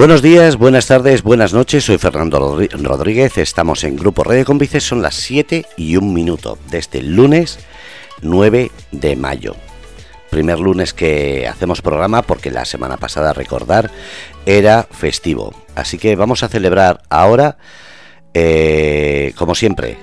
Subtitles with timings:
[0.00, 1.84] Buenos días, buenas tardes, buenas noches.
[1.84, 3.36] Soy Fernando Rodríguez.
[3.36, 4.82] Estamos en Grupo Radio Cómplices.
[4.82, 7.58] Son las 7 y un minuto de este lunes
[8.22, 9.56] 9 de mayo.
[10.30, 13.90] Primer lunes que hacemos programa porque la semana pasada, recordar,
[14.46, 15.52] era festivo.
[15.74, 17.58] Así que vamos a celebrar ahora,
[18.32, 19.98] eh, como siempre,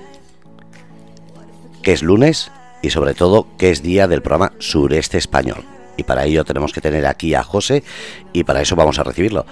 [1.82, 2.52] que es lunes
[2.84, 5.66] y sobre todo que es día del programa Sureste Español
[5.98, 7.84] y para ello tenemos que tener aquí a José
[8.32, 9.46] y para eso vamos a recibirlo.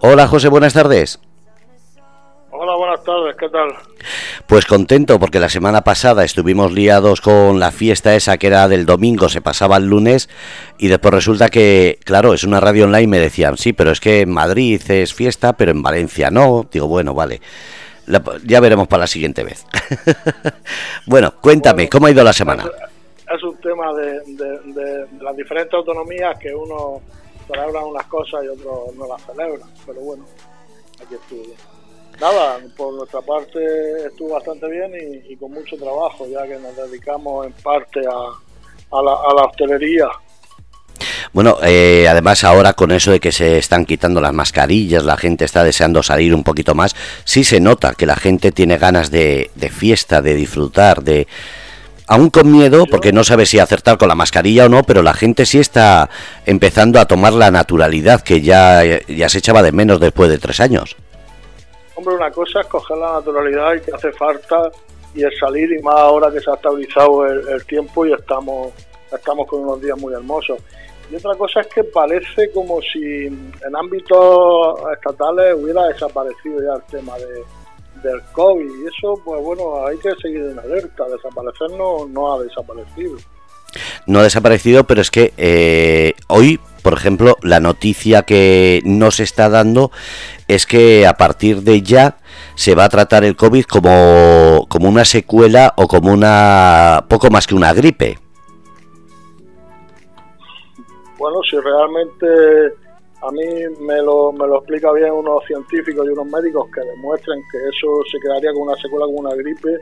[0.00, 1.20] Hola José, buenas tardes.
[2.52, 3.68] Hola, buenas tardes, ¿qué tal?
[4.46, 8.84] Pues contento porque la semana pasada estuvimos liados con la fiesta esa que era del
[8.84, 10.28] domingo, se pasaba el lunes
[10.76, 14.20] y después resulta que, claro, es una radio online, me decían, sí, pero es que
[14.20, 16.68] en Madrid es fiesta, pero en Valencia no.
[16.70, 17.40] Digo, bueno, vale.
[18.44, 19.64] ya veremos para la siguiente vez.
[21.06, 22.64] bueno, cuéntame, ¿cómo ha ido la semana?
[23.30, 27.00] Es un tema de, las diferentes autonomías que uno
[27.46, 29.64] celebra unas cosas y otros no las celebra.
[29.86, 30.24] Pero bueno,
[31.00, 31.54] aquí estuvo.
[32.20, 34.92] Nada, por nuestra parte estuvo bastante bien
[35.28, 40.08] y, con mucho trabajo, ya que nos dedicamos en parte a, la, a la hostelería.
[41.32, 45.44] Bueno, eh, además ahora con eso de que se están quitando las mascarillas, la gente
[45.44, 49.48] está deseando salir un poquito más, sí se nota que la gente tiene ganas de
[49.72, 51.26] fiesta, de disfrutar, de,
[52.10, 55.14] aún con miedo, porque no sabe si acertar con la mascarilla o no, pero la
[55.14, 56.10] gente sí está
[56.44, 60.58] empezando a tomar la naturalidad que ya, ya se echaba de menos después de tres
[60.58, 60.96] años.
[61.94, 64.72] Hombre, una cosa es coger la naturalidad y que hace falta
[65.14, 68.72] y el salir, y más ahora que se ha estabilizado el, tiempo y estamos,
[69.12, 70.58] estamos con unos días muy hermosos.
[71.12, 76.82] Y otra cosa es que parece como si en ámbitos estatales hubiera desaparecido ya el
[76.90, 77.44] tema de,
[78.02, 78.70] del COVID.
[78.82, 81.04] Y eso, pues bueno, hay que seguir en alerta.
[81.08, 83.16] Desaparecer no, no ha desaparecido.
[84.06, 89.48] No ha desaparecido, pero es que eh, hoy, por ejemplo, la noticia que nos está
[89.48, 89.92] dando
[90.48, 92.16] es que a partir de ya
[92.56, 97.46] se va a tratar el COVID como, como una secuela o como una poco más
[97.46, 98.18] que una gripe.
[101.18, 102.74] Bueno, si realmente
[103.22, 103.44] a mí
[103.80, 108.02] me lo, me lo explica bien unos científicos y unos médicos que demuestren que eso
[108.10, 109.76] se quedaría con una secuela, con una gripe,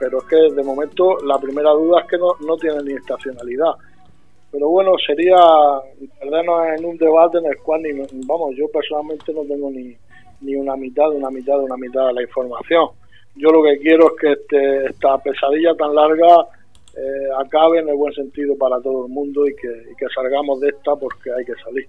[0.00, 3.74] pero es que de momento la primera duda es que no, no tiene ni estacionalidad.
[4.50, 5.36] Pero bueno, sería
[6.18, 7.92] perdernos en un debate en el cual, ni,
[8.26, 9.96] vamos, yo personalmente no tengo ni,
[10.40, 12.88] ni una mitad una mitad una mitad de la información.
[13.36, 16.46] Yo lo que quiero es que este, esta pesadilla tan larga
[16.96, 20.60] eh, acabe en el buen sentido para todo el mundo y que, y que salgamos
[20.60, 21.86] de esta porque hay que salir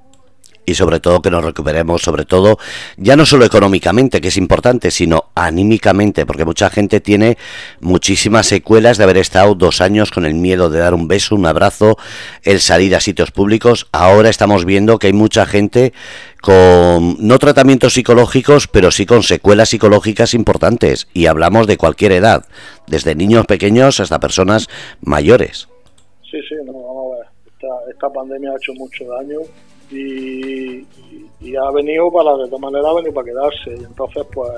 [0.66, 2.58] y sobre todo que nos recuperemos, sobre todo
[2.98, 7.38] ya no solo económicamente, que es importante, sino anímicamente, porque mucha gente tiene
[7.82, 11.46] muchísimas secuelas de haber estado dos años con el miedo de dar un beso, un
[11.46, 11.98] abrazo,
[12.44, 13.88] el salir a sitios públicos.
[13.92, 15.94] Ahora estamos viendo que hay mucha gente
[16.42, 22.46] con no tratamientos psicológicos, pero sí con secuelas psicológicas importantes, y hablamos de cualquier edad,
[22.88, 24.68] desde niños pequeños hasta personas
[25.02, 25.68] mayores.
[26.30, 27.36] Sí, sí, no, vamos a ver.
[27.92, 29.40] Esta, pandemia ha hecho mucho daño
[29.92, 30.86] y,
[31.56, 33.82] ha venido para, de todas maneras, ha venido para quedarse.
[33.82, 34.50] Y entonces, pues,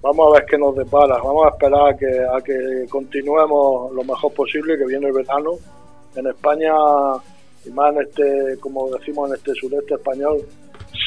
[0.00, 1.18] vamos a ver qué nos depara.
[1.18, 5.52] Vamos a esperar a que, a que continuemos lo mejor posible, que viene el verano.
[6.16, 6.72] En España,
[7.64, 10.40] y más en este, como decimos, en este sureste español,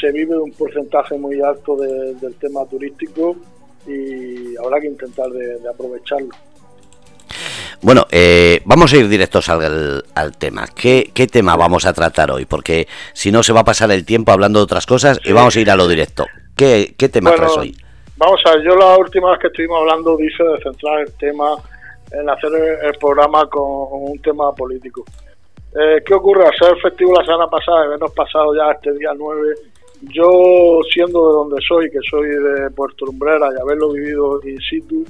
[0.01, 3.35] se vive un porcentaje muy alto del tema turístico
[3.87, 6.29] y habrá que intentar de aprovecharlo.
[7.81, 10.03] Bueno, eh, vamos a ir directos al,
[10.39, 10.65] tema.
[10.75, 12.45] ¿Qué, tema vamos a tratar hoy?
[12.45, 15.55] Porque si no se va a pasar el tiempo hablando de otras cosas y vamos
[15.55, 16.25] a ir a lo directo.
[16.55, 17.75] ¿Qué, tema traes hoy?
[18.17, 21.55] Vamos a ver, yo la última vez que estuvimos hablando dije de centrar el tema
[22.11, 22.51] en hacer
[22.83, 25.03] el, programa con, un tema político.
[25.79, 26.47] Eh, ¿Qué ocurre?
[26.47, 29.53] Al ser festivo la semana pasada, habernos pasado ya este día 9,
[30.13, 35.05] yo siendo de donde soy, que soy de Puerto Lumbrera y haberlo vivido in situ,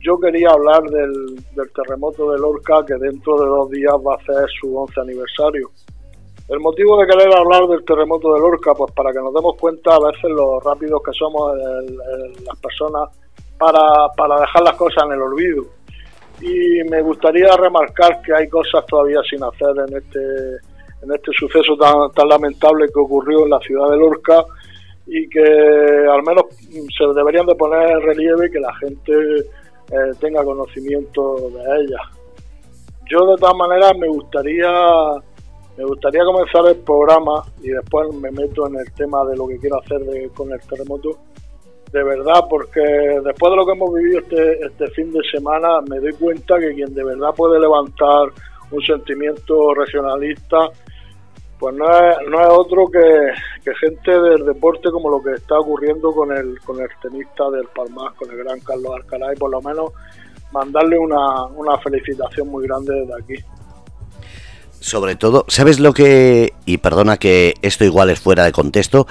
[0.00, 1.36] yo quería hablar del,
[1.74, 5.70] terremoto de Lorca que dentro de dos días va a hacer su 11 aniversario.
[6.48, 9.94] El motivo de querer hablar del terremoto de Lorca, pues para que nos demos cuenta
[9.94, 11.52] a veces lo rápidos que somos
[12.44, 13.10] las personas
[13.58, 15.64] para, para dejar las cosas en el olvido.
[16.40, 20.20] Y me gustaría remarcar que hay cosas todavía sin hacer en este,
[21.02, 24.44] en este suceso tan, tan lamentable que ocurrió en la ciudad de Lorca
[25.06, 29.12] y que al menos se deberían de poner en relieve que la gente
[29.90, 32.00] eh, tenga conocimiento de ella.
[33.10, 34.68] Yo de todas maneras me gustaría
[35.78, 39.58] me gustaría comenzar el programa y después me meto en el tema de lo que
[39.58, 40.00] quiero hacer
[40.34, 41.10] con el terremoto.
[41.92, 46.00] De verdad, porque después de lo que hemos vivido este, este fin de semana, me
[46.00, 48.28] doy cuenta que quien de verdad puede levantar
[48.72, 50.68] un sentimiento regionalista,
[51.58, 52.98] pues no es, no es otro que,
[53.74, 58.12] gente del deporte como lo que está ocurriendo con el, con el tenista del Palmar,
[58.16, 59.92] con el gran Carlos Alcaraz, y por lo menos
[60.52, 63.44] mandarle una, una felicitación muy grande desde aquí.
[64.80, 69.06] Sobre todo, ¿sabes lo que, y perdona que esto igual es fuera de contexto,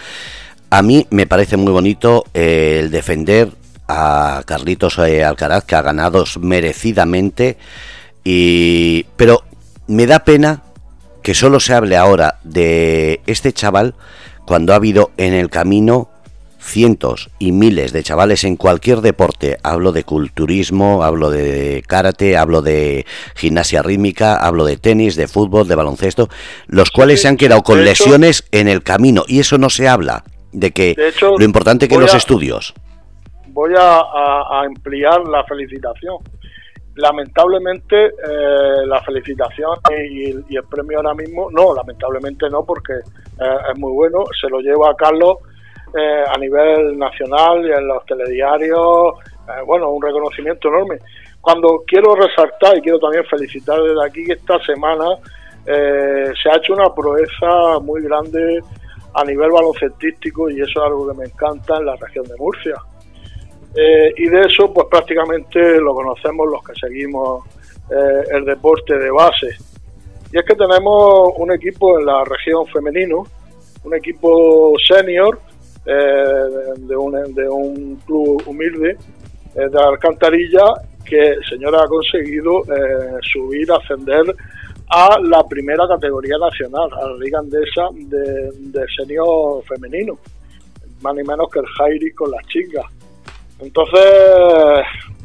[0.69, 3.49] a mí me parece muy bonito eh, el defender
[3.87, 7.57] a Carlitos eh, Alcaraz, que ha ganado merecidamente,
[8.23, 9.43] y, pero
[9.87, 10.63] me da pena
[11.21, 13.95] que solo se hable ahora de este chaval
[14.47, 16.09] cuando ha habido en el camino
[16.57, 19.57] cientos y miles de chavales en cualquier deporte.
[19.61, 23.05] Hablo de culturismo, hablo de karate, hablo de
[23.35, 26.29] gimnasia rítmica, hablo de tenis, de fútbol, de baloncesto,
[26.67, 30.23] los cuales se han quedado con lesiones en el camino y eso no se habla
[30.53, 32.73] de que lo importante que los estudios.
[33.47, 36.17] Voy a, ampliar la felicitación.
[36.97, 39.71] Lamentablemente eh, la felicitación
[40.09, 44.59] y, el premio ahora mismo, no, lamentablemente no, porque eh, es muy bueno, se lo
[44.59, 45.37] llevo a Carlos
[45.95, 49.13] eh, a nivel nacional y en los telediarios,
[49.47, 50.99] eh, bueno, un reconocimiento enorme.
[51.39, 55.05] Cuando quiero resaltar y quiero también felicitar desde aquí esta semana
[55.65, 58.59] eh, se ha hecho una proeza muy grande
[59.13, 62.75] a nivel baloncestístico y eso es algo que me encanta en la región de Murcia.
[64.17, 67.43] Y de eso pues prácticamente lo conocemos los que seguimos
[68.31, 69.55] el deporte de base.
[70.31, 73.23] Y es que tenemos un equipo en la región femenino,
[73.83, 75.39] un equipo senior
[75.85, 78.97] eh, de, un, de un club humilde
[79.55, 80.65] eh, de Alcantarilla
[81.05, 84.35] que el señor ha conseguido eh, subir, ascender
[84.89, 90.17] a la primera categoría nacional, a la Liga Andesa de, de senior femenino,
[91.01, 92.83] más ni menos que el Jairi con las chicas.
[93.59, 94.03] Entonces,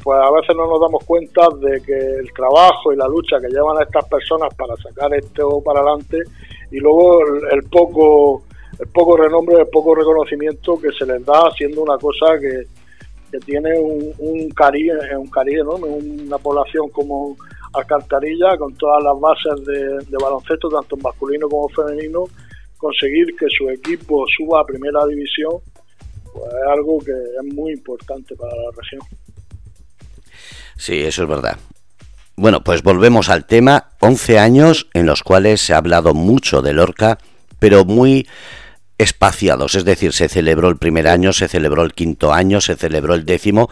[0.03, 3.49] pues a veces no nos damos cuenta de que el trabajo y la lucha que
[3.49, 6.19] llevan a estas personas para sacar esto para adelante
[6.71, 7.21] y luego
[7.51, 8.43] el poco
[8.79, 12.67] el poco renombre, el poco reconocimiento que se les da haciendo una cosa que,
[13.47, 17.35] tiene un, un un enorme, una población como
[17.73, 22.25] Alcantarilla, con todas las bases de, baloncesto, tanto masculino como femenino,
[22.77, 25.53] conseguir que su equipo suba a primera división,
[26.35, 29.03] es algo que es muy importante para la región.
[30.77, 31.59] Sí, eso es verdad.
[32.37, 33.91] Bueno, pues volvemos al tema.
[34.01, 37.19] 11 años en los cuales se ha hablado mucho de Lorca,
[37.59, 38.27] pero muy
[39.03, 43.15] espaciados, es decir, se celebró el primer año, se celebró el quinto año, se celebró
[43.15, 43.69] el décimo,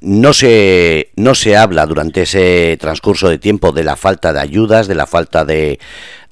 [0.00, 4.88] no se, no se habla durante ese transcurso de tiempo de la falta de ayudas,
[4.88, 5.78] de la falta de,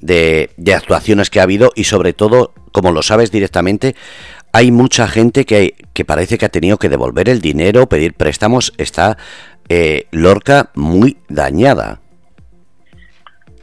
[0.00, 3.94] de, actuaciones que ha habido y sobre todo, como lo sabes directamente,
[4.52, 8.72] hay mucha gente que, que parece que ha tenido que devolver el dinero, pedir préstamos,
[8.78, 9.16] está
[9.68, 12.00] eh, Lorca muy dañada.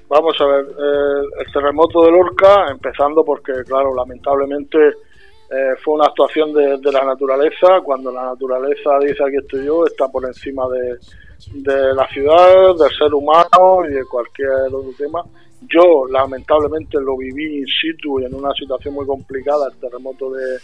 [0.07, 6.05] Vamos a ver, eh, el terremoto de Lorca, empezando porque, claro, lamentablemente eh, fue una
[6.05, 7.81] actuación de, la naturaleza.
[7.83, 13.13] Cuando la naturaleza dice aquí estoy yo, está por encima de, la ciudad, del ser
[13.13, 15.23] humano y de cualquier otro tema.
[15.61, 20.59] Yo, lamentablemente, lo viví in situ y en una situación muy complicada, el terremoto de,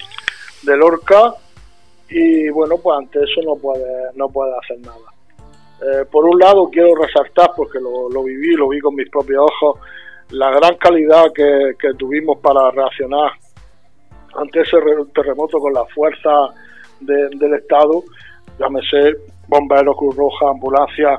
[0.64, 1.34] de Lorca.
[2.10, 5.14] Y bueno, pues ante eso no puede, no puede hacer nada.
[5.84, 9.80] Eh, por un lado, quiero resaltar, porque lo, viví, lo vi con mis propios ojos,
[10.30, 13.32] la gran calidad que, tuvimos para reaccionar
[14.36, 14.78] ante ese
[15.14, 16.30] terremoto con la fuerza
[17.02, 18.04] del Estado,
[18.58, 21.18] llámese bomberos, Cruz Roja, ambulancia,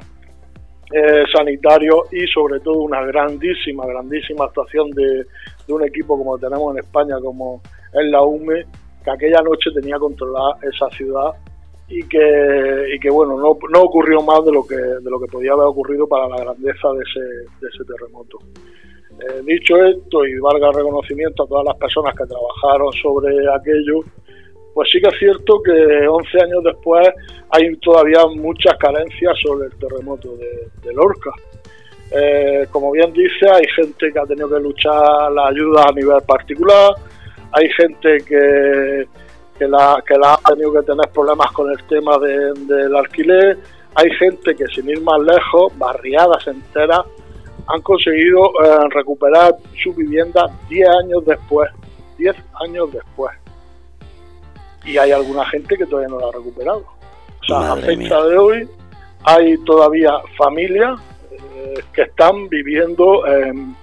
[0.94, 5.24] eh, sanitarios y sobre todo una grandísima, grandísima actuación de,
[5.66, 7.60] de, un equipo como tenemos en España, como
[7.92, 8.64] es la UME,
[9.02, 11.32] que aquella noche tenía controlada esa ciudad
[11.88, 16.06] y que, bueno, no, ocurrió más de lo que de lo que podía haber ocurrido
[16.06, 17.20] para la grandeza de ese,
[17.60, 18.38] de ese terremoto.
[19.20, 24.00] Eh, dicho esto, y valga reconocimiento a todas las personas que trabajaron sobre aquello,
[24.75, 27.09] pues sí que es cierto que 11 años después
[27.50, 31.31] hay todavía muchas carencias sobre el terremoto de, Lorca.
[32.11, 36.21] Eh, como bien dice, hay gente que ha tenido que luchar la ayuda a nivel
[36.26, 36.93] particular,
[37.52, 39.07] hay gente que,
[39.59, 43.59] que la, que ha tenido que tener problemas con el tema del alquiler.
[43.95, 47.02] Hay gente que sin ir más lejos, barriadas enteras,
[47.69, 51.71] han conseguido eh, recuperar su vivienda 10 años después.
[52.19, 53.43] 10 años después.
[54.84, 56.84] Y hay alguna gente que todavía no la ha recuperado.
[57.42, 58.68] O sea, a fecha de hoy
[59.24, 61.00] hay todavía familias
[61.30, 63.74] eh, que están viviendo en,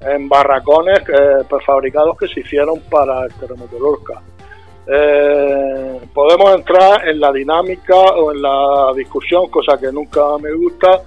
[0.00, 4.22] en barracones eh, prefabricados que se hicieron para el terremoto de Lorca
[4.90, 11.02] eh, podemos entrar en la dinámica o en la discusión, cosa que nunca me gusta,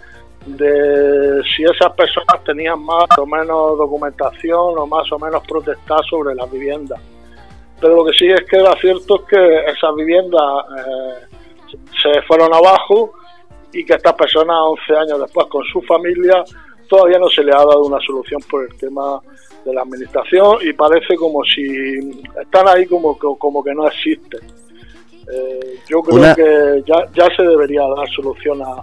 [0.46, 6.36] de si esas personas tenían más o menos documentación o más o menos protestar sobre
[6.36, 7.00] las viviendas.
[7.82, 10.42] Pero lo que sí es que era cierto es que esas viviendas
[10.78, 11.38] eh,
[12.02, 13.14] se fueron abajo
[13.74, 16.44] y que estas personas 11 años después con su familia
[16.88, 19.20] todavía no se le ha dado una solución por el tema
[19.66, 24.42] de la administración y parece como si están ahí como, como que no existen.
[25.32, 28.82] Eh, yo creo que ya, ya se debería dar solución a,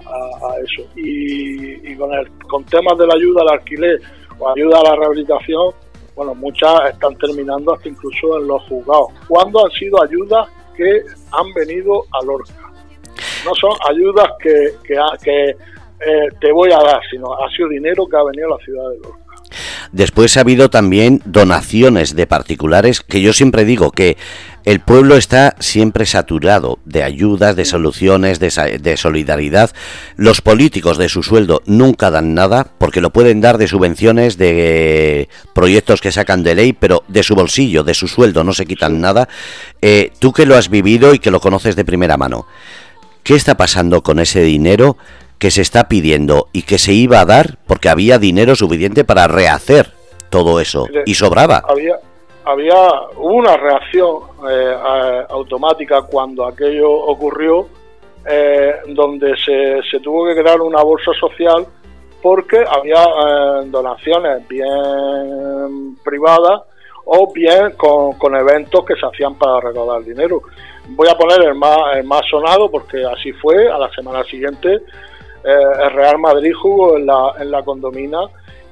[0.64, 0.88] eso.
[0.96, 4.00] Y, con, el, con temas de la ayuda al alquiler
[4.38, 5.72] o ayuda a la rehabilitación,
[6.18, 9.06] bueno, muchas están terminando hasta incluso en los juzgados.
[9.28, 12.72] ¿Cuándo han sido ayudas que han venido a Lorca?
[13.44, 18.04] No son ayudas que, que, que eh, te voy a dar, sino ha sido dinero
[18.08, 19.27] que ha venido a la ciudad de Lorca.
[19.92, 24.16] Después ha habido también donaciones de particulares, que yo siempre digo que
[24.64, 29.70] el pueblo está siempre saturado de ayudas, de soluciones, de, solidaridad.
[30.16, 35.30] Los políticos de su sueldo nunca dan nada, porque lo pueden dar de subvenciones, de
[35.54, 39.00] proyectos que sacan de ley, pero de su bolsillo, de su sueldo, no se quitan
[39.00, 39.28] nada.
[39.80, 42.46] Eh, tú que lo has vivido y que lo conoces de primera mano,
[43.22, 44.98] ¿qué está pasando con ese dinero?
[45.38, 49.28] Que se está pidiendo y que se iba a dar porque había dinero suficiente para
[49.28, 49.92] rehacer
[50.30, 51.62] todo eso y sobraba.
[51.68, 51.96] Había,
[52.44, 54.18] había una reacción
[54.50, 57.68] eh, automática cuando aquello ocurrió,
[58.28, 61.66] eh, donde se, se, tuvo que crear una bolsa social
[62.20, 66.62] porque había eh, donaciones bien privadas
[67.04, 70.42] o bien con, con, eventos que se hacían para recaudar dinero.
[70.88, 74.80] Voy a poner el más, el más sonado porque así fue, a la semana siguiente
[75.44, 78.20] el Real Madrid jugó en la, en la condomina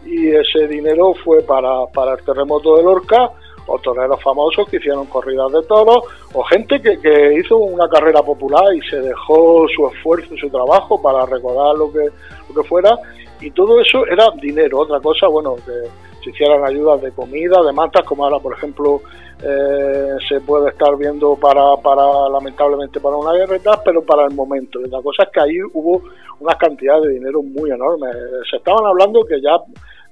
[0.04, 3.30] y ese dinero fue para, para el terremoto de Lorca
[3.66, 5.98] o toreros famosos que hicieron corridas de toros,
[6.32, 10.48] o gente que, que, hizo una carrera popular y se dejó su esfuerzo y su
[10.48, 12.08] trabajo para recordar lo que,
[12.48, 12.96] lo que fuera,
[13.40, 14.80] y todo eso era dinero.
[14.80, 15.88] Otra cosa, bueno, que
[16.22, 19.00] se hicieran ayudas de comida, de mantas, como ahora, por ejemplo,
[19.42, 24.24] eh, se puede estar viendo para, para lamentablemente para una guerra y tal, pero para
[24.26, 24.80] el momento.
[24.80, 26.02] Y la cosa es que ahí hubo
[26.40, 28.08] una cantidad de dinero muy enorme.
[28.50, 29.56] Se estaban hablando que ya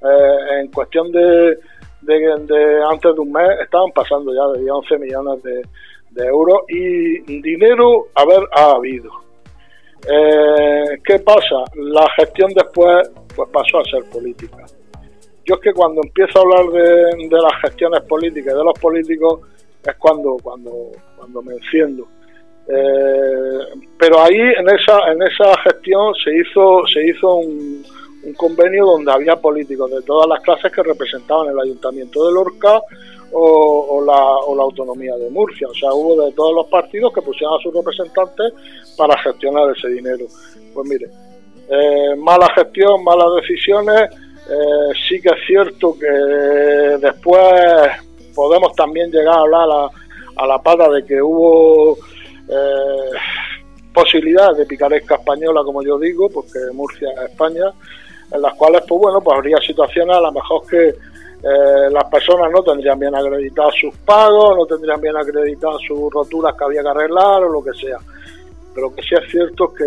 [0.02, 1.58] eh, en cuestión de,
[2.02, 5.62] de, antes de un mes estaban pasando ya de 11 millones de,
[6.16, 9.23] euros y dinero haber ha habido.
[10.10, 11.64] Eh, ¿Qué pasa?
[11.76, 14.64] La gestión después pues pasó a ser política
[15.44, 19.40] yo es que cuando empiezo a hablar de, las gestiones políticas y de los políticos
[19.84, 22.06] es cuando cuando cuando me enciendo
[22.66, 23.58] eh,
[23.98, 27.84] pero ahí en esa en esa gestión se hizo se hizo un,
[28.38, 32.80] convenio donde había políticos de todas las clases que representaban el ayuntamiento de Lorca
[33.36, 35.68] o, la, o la autonomía de Murcia.
[35.68, 38.52] O sea hubo de todos los partidos que pusieron a sus representantes
[38.96, 40.26] para gestionar ese dinero.
[40.72, 41.06] Pues mire
[41.68, 44.10] eh, mala gestión malas decisiones.
[44.46, 47.42] Eh, sí que es cierto que después
[48.34, 49.68] podemos también llegar a hablar
[50.36, 51.96] a, la pata de que hubo
[52.48, 53.18] eh,
[53.94, 57.72] posibilidades de picaresca española, como yo digo, porque Murcia es España,
[58.32, 60.94] en las cuales, pues bueno, pues habría situaciones a lo mejor que
[61.44, 66.54] eh, las personas no tendrían bien acreditados sus pagos, no tendrían bien acreditadas sus roturas
[66.56, 67.98] que había que arreglar o lo que sea.
[68.74, 69.84] Pero que sí es cierto que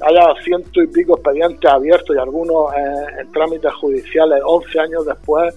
[0.00, 2.72] haya ciento y pico expedientes abiertos y algunos
[3.18, 5.54] en, trámites judiciales 11 años después,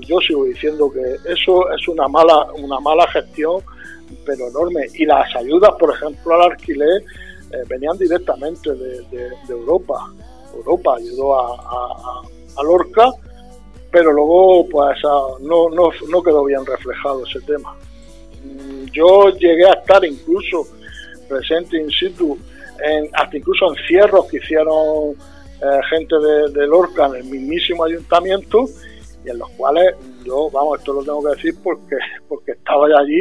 [0.00, 3.60] yo sigo diciendo que eso es una mala, una mala gestión,
[4.26, 4.86] pero enorme.
[4.94, 7.02] Y las ayudas, por ejemplo, al alquiler,
[7.52, 10.10] eh, venían directamente de, Europa.
[10.54, 12.22] Europa ayudó a,
[12.56, 13.10] a, Lorca,
[13.92, 14.98] pero luego pues
[15.40, 17.76] no, no, no quedó bien reflejado ese tema.
[18.42, 20.66] Mm, yo llegué a estar incluso
[21.28, 22.36] presente in situ
[23.14, 25.14] hasta incluso encierros que hicieron
[25.62, 26.16] eh, gente
[26.52, 28.64] de, Lorca en el mismísimo ayuntamiento
[29.24, 29.94] y en los cuales
[30.24, 31.96] yo, vamos, esto lo tengo que decir porque,
[32.28, 33.20] porque estaba allí,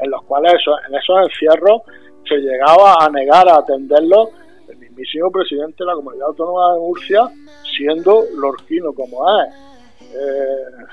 [0.00, 0.54] en los cuales
[0.88, 1.82] en esos encierros
[2.28, 4.30] se llegaba a negar a atenderlo
[4.68, 7.20] el mismísimo presidente de la Comunidad Autónoma de Murcia,
[7.76, 9.54] siendo lorquino como es.
[10.14, 10.86] Eh,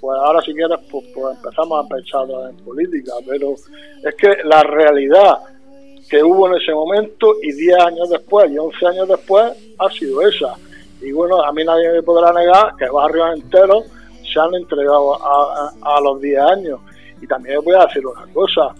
[0.00, 4.62] pues ahora si quieres pues, pues empezamos a pensar en política, pero es que la
[4.62, 5.38] realidad
[6.08, 10.22] que hubo en ese momento y 10 años después y 11 años después ha sido
[10.22, 10.54] esa.
[11.00, 13.84] Y bueno, a mí nadie me podrá negar que barrios enteros
[14.32, 16.80] se han entregado a, los 10 años.
[17.20, 18.74] Y también voy a decir una cosa,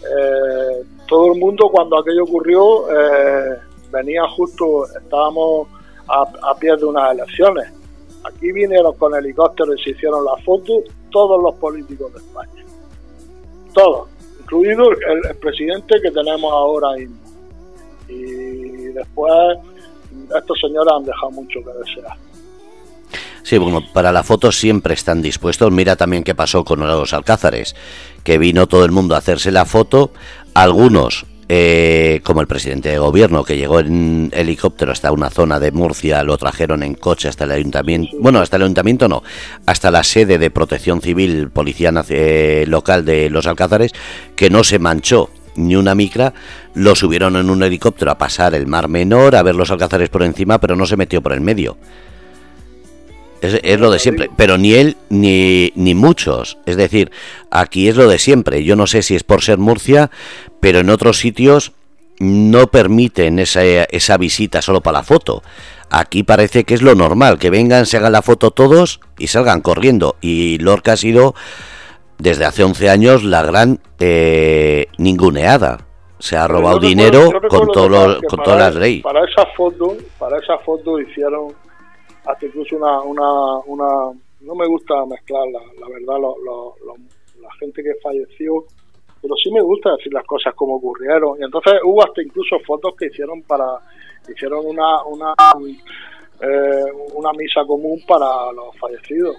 [0.00, 3.58] eh, todo el mundo cuando aquello ocurrió eh,
[3.92, 5.68] venía justo, estábamos
[6.08, 7.81] a, a pie de unas elecciones.
[8.24, 12.64] Aquí vinieron con helicópteros y se hicieron las fotos todos los políticos de España.
[13.74, 14.12] Todos
[14.52, 17.16] incluido el, presidente que tenemos ahora mismo.
[18.08, 19.32] Y después
[20.36, 22.16] estos señores han dejado mucho que desear.
[23.42, 25.72] Sí, bueno, para la foto siempre están dispuestos.
[25.72, 27.74] Mira también qué pasó con los alcázares,
[28.22, 30.12] que vino todo el mundo a hacerse la foto.
[30.54, 35.72] Algunos, eh, como el presidente de gobierno, que llegó en helicóptero hasta una zona de
[35.72, 38.16] Murcia, lo trajeron en coche hasta el ayuntamiento.
[38.20, 39.22] Bueno, hasta el ayuntamiento no,
[39.66, 43.92] hasta la sede de protección civil, policía eh, local de los alcázares,
[44.36, 46.32] que no se manchó ni una micra,
[46.74, 50.22] lo subieron en un helicóptero a pasar el Mar Menor, a ver los alcázares por
[50.22, 51.76] encima, pero no se metió por el medio.
[53.42, 56.58] Es, lo de siempre, pero ni él ni, ni muchos.
[56.64, 57.10] Es decir,
[57.50, 58.62] aquí es lo de siempre.
[58.62, 60.12] Yo no sé si es por ser Murcia,
[60.60, 61.72] pero en otros sitios
[62.20, 65.42] no permiten esa, esa visita solo para la foto.
[65.90, 69.60] Aquí parece que es lo normal, que vengan, se hagan la foto todos y salgan
[69.60, 70.14] corriendo.
[70.20, 71.34] Y Lorca ha sido,
[72.18, 75.78] desde hace 11 años, la gran eh, ninguneada.
[76.20, 79.02] Se ha robado dinero con, todo con todas las leyes.
[79.02, 81.48] Para esa foto, para esa foto hicieron
[82.24, 86.18] hasta incluso una, una, una no me gusta mezclar la, verdad
[87.40, 88.66] la gente que falleció
[89.22, 91.38] pero sí me gusta decir las cosas como ocurrieron.
[91.40, 93.78] Y entonces hubo hasta incluso fotos que hicieron para
[94.28, 95.34] hicieron una una
[96.40, 99.36] eh, una misa común para los fallecidos.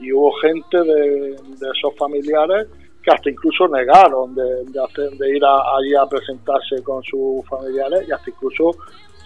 [0.00, 2.66] Y hubo gente de, esos familiares
[3.02, 8.06] que hasta incluso negaron de, de, hacer, de ir allí a presentarse con sus familiares
[8.08, 8.72] y hasta incluso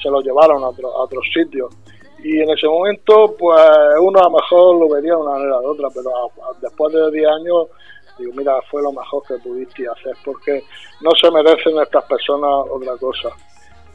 [0.01, 1.75] se los llevaron a, a otros sitios
[2.25, 3.61] y en ese momento pues
[4.01, 6.11] uno a lo mejor lo vería de una manera de otra, pero
[6.61, 7.69] después de 10 años
[8.19, 10.63] digo, mira, fue lo mejor que pudiste hacer porque
[11.03, 13.29] no se merecen estas personas otra cosa.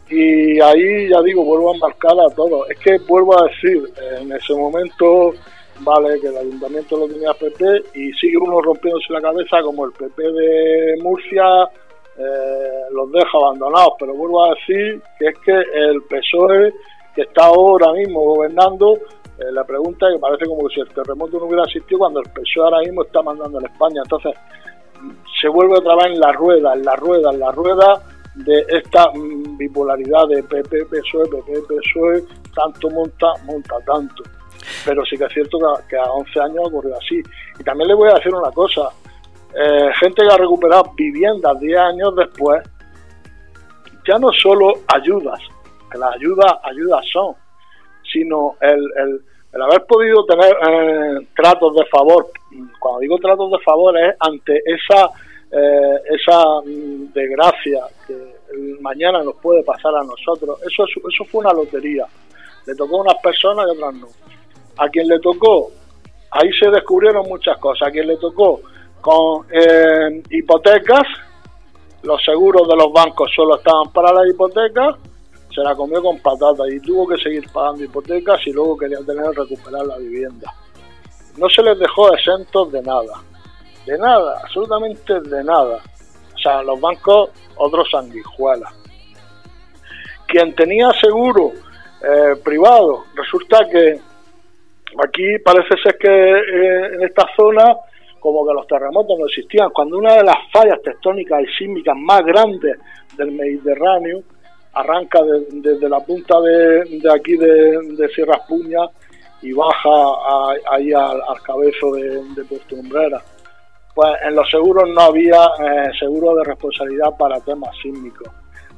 [0.09, 2.69] Y ahí ya digo, vuelvo a marcar a todos.
[2.69, 3.83] Es que vuelvo a decir,
[4.19, 5.33] en ese momento,
[5.81, 9.91] vale, que el ayuntamiento lo tenía PP y sigue uno rompiéndose la cabeza como el
[9.91, 11.45] PP de Murcia
[12.17, 13.93] eh, los deja abandonados.
[13.99, 16.73] Pero vuelvo a decir que es que el PSOE
[17.15, 18.97] que está ahora mismo gobernando,
[19.39, 22.29] eh, la pregunta que parece como que si el terremoto no hubiera existido cuando el
[22.29, 24.01] PSOE ahora mismo está mandando en España.
[24.03, 24.33] Entonces,
[25.41, 28.01] se vuelve otra vez en la rueda, en la rueda, en la rueda
[28.35, 34.23] de esta mm, bipolaridad de PP, PSOE, PP, PSOE, tanto monta, monta tanto.
[34.85, 37.21] Pero sí que es cierto que, a 11 años ocurrió así.
[37.59, 38.89] Y también le voy a decir una cosa,
[39.55, 42.61] eh, gente que ha recuperado viviendas 10 años después,
[44.05, 45.39] ya no solo ayudas,
[45.89, 47.35] que las ayudas, ayudas son,
[48.11, 48.79] sino el,
[49.53, 52.27] el, haber podido tener eh, tratos de favor.
[52.79, 55.09] Cuando digo tratos de favor es ante esa,
[55.51, 58.39] eh, esa mm, desgracia que
[58.81, 60.59] mañana nos puede pasar a nosotros.
[60.61, 62.05] Eso, eso fue una lotería.
[62.65, 64.07] Le tocó a unas personas y otras no.
[64.77, 65.71] A quien le tocó,
[66.31, 67.89] ahí se descubrieron muchas cosas.
[67.89, 68.61] A quien le tocó
[69.01, 71.03] con eh, hipotecas,
[72.03, 74.95] los seguros de los bancos solo estaban para las hipotecas
[75.53, 79.25] se la comió con patata y tuvo que seguir pagando hipotecas y luego quería tener
[79.31, 80.53] recuperar la vivienda.
[81.37, 83.21] No se les dejó exentos de nada,
[83.85, 85.79] de nada, absolutamente de nada.
[86.35, 88.73] O sea, los bancos, otros sanguijuelas.
[90.27, 91.51] Quien tenía seguro
[92.01, 93.99] eh, privado, resulta que
[95.03, 97.75] aquí parece ser que eh, en esta zona
[98.19, 102.21] como que los terremotos no existían, cuando una de las fallas tectónicas y sísmicas más
[102.25, 102.77] grandes
[103.15, 104.21] del Mediterráneo
[104.73, 105.19] arranca
[105.51, 108.81] desde la punta de, aquí de, Sierra Puña
[109.41, 109.89] y baja
[110.71, 113.21] ahí al, cabezo de, Puerto Umbrera.
[113.95, 118.29] Pues en los seguros no había eh, seguro de responsabilidad para temas sísmicos.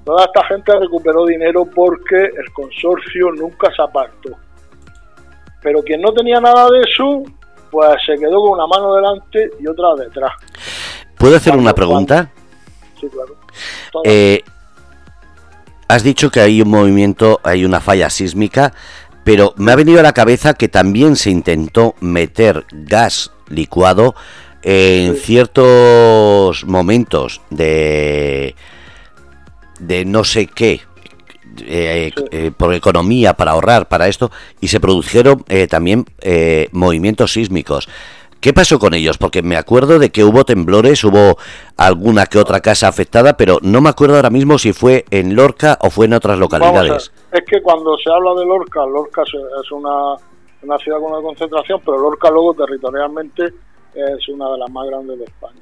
[0.03, 4.31] Toda esta gente recuperó dinero porque el consorcio nunca se apartó.
[5.61, 7.23] Pero quien no tenía nada de eso,
[7.69, 10.31] pues se quedó con una mano delante y otra detrás.
[11.19, 12.31] ¿Puedo hacer una pregunta?
[12.99, 13.35] Sí, claro.
[14.03, 14.41] Eh,
[15.91, 18.71] Has dicho que hay un movimiento, hay una falla sísmica,
[19.25, 24.15] pero me ha venido a la cabeza que también se intentó meter gas licuado
[24.63, 28.55] en ciertos momentos de
[29.81, 30.79] de no sé qué
[31.59, 36.05] eh, eh, por economía para ahorrar para esto y se produjeron eh, también
[36.71, 37.89] movimientos sísmicos
[38.41, 39.19] ¿Qué pasó con ellos?
[39.19, 41.37] Porque me acuerdo de que hubo temblores, hubo
[41.77, 45.77] alguna que otra casa afectada, pero no me acuerdo ahora mismo si fue en Lorca
[45.79, 47.11] o fue en otras localidades.
[47.31, 50.15] es que cuando se habla de Lorca, Lorca es una,
[50.63, 53.45] una ciudad con una concentración, pero Lorca luego territorialmente
[53.93, 55.61] es una de las más grandes de España.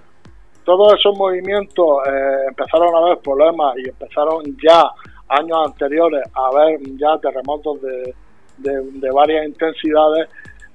[0.63, 4.86] Todos esos movimientos eh, empezaron a haber problemas y empezaron ya
[5.28, 8.15] años anteriores a haber ya terremotos de,
[8.58, 10.30] de varias intensidades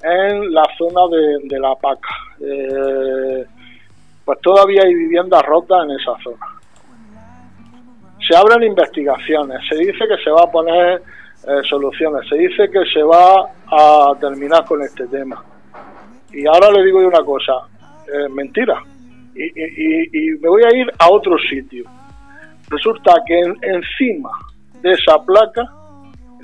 [0.05, 1.01] en la zona
[1.43, 2.15] de, La Paca.
[2.41, 3.45] Eh,
[4.25, 6.47] pues todavía hay viviendas rotas en esa zona.
[8.27, 11.03] Se abren investigaciones, se dice que se va a poner
[11.47, 12.29] eh, soluciones.
[12.29, 15.43] Se dice que se va a terminar con este tema.
[16.33, 17.53] Y ahora le digo yo una cosa,
[18.07, 18.83] eh, mentira.
[19.35, 21.85] Y, me voy a ir a otro sitio.
[22.69, 24.31] Resulta que encima
[24.81, 25.65] de esa placa,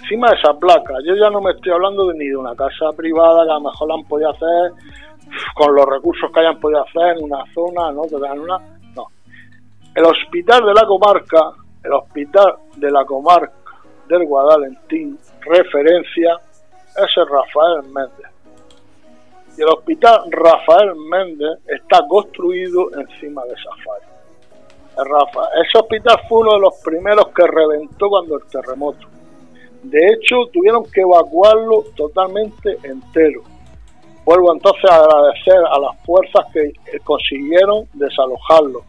[0.01, 2.91] encima de esa placa, yo ya no me estoy hablando de ni de una casa
[2.97, 4.73] privada que a lo mejor la han podido hacer
[5.55, 8.05] con los recursos que hayan podido hacer en una zona, ¿no?
[8.05, 8.59] En una,
[8.95, 9.07] no.
[9.95, 11.53] El hospital de la comarca,
[11.85, 13.53] el hospital de la comarca
[14.09, 16.37] del Guadalentín, referencia,
[16.97, 18.31] es el Rafael Méndez.
[19.57, 24.11] Y el hospital Rafael Méndez está construido encima de esa falla.
[24.97, 29.07] Rafa, ese hospital fue uno de los primeros que reventó cuando el terremoto.
[29.83, 33.43] De hecho, tuvieron que evacuarlo totalmente entero.
[34.25, 38.83] Vuelvo entonces a agradecer a las fuerzas que consiguieron desalojarlo.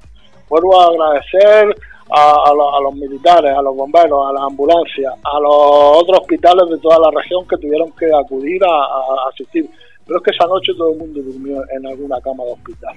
[0.49, 1.75] Vuelvo a agradecer
[2.12, 6.99] a, los militares, a los bomberos, a las ambulancias, a los otros hospitales de toda
[6.99, 9.69] la región que tuvieron que acudir a, asistir.
[10.06, 12.95] Pero es que esa noche todo el mundo durmió en alguna cama de hospital.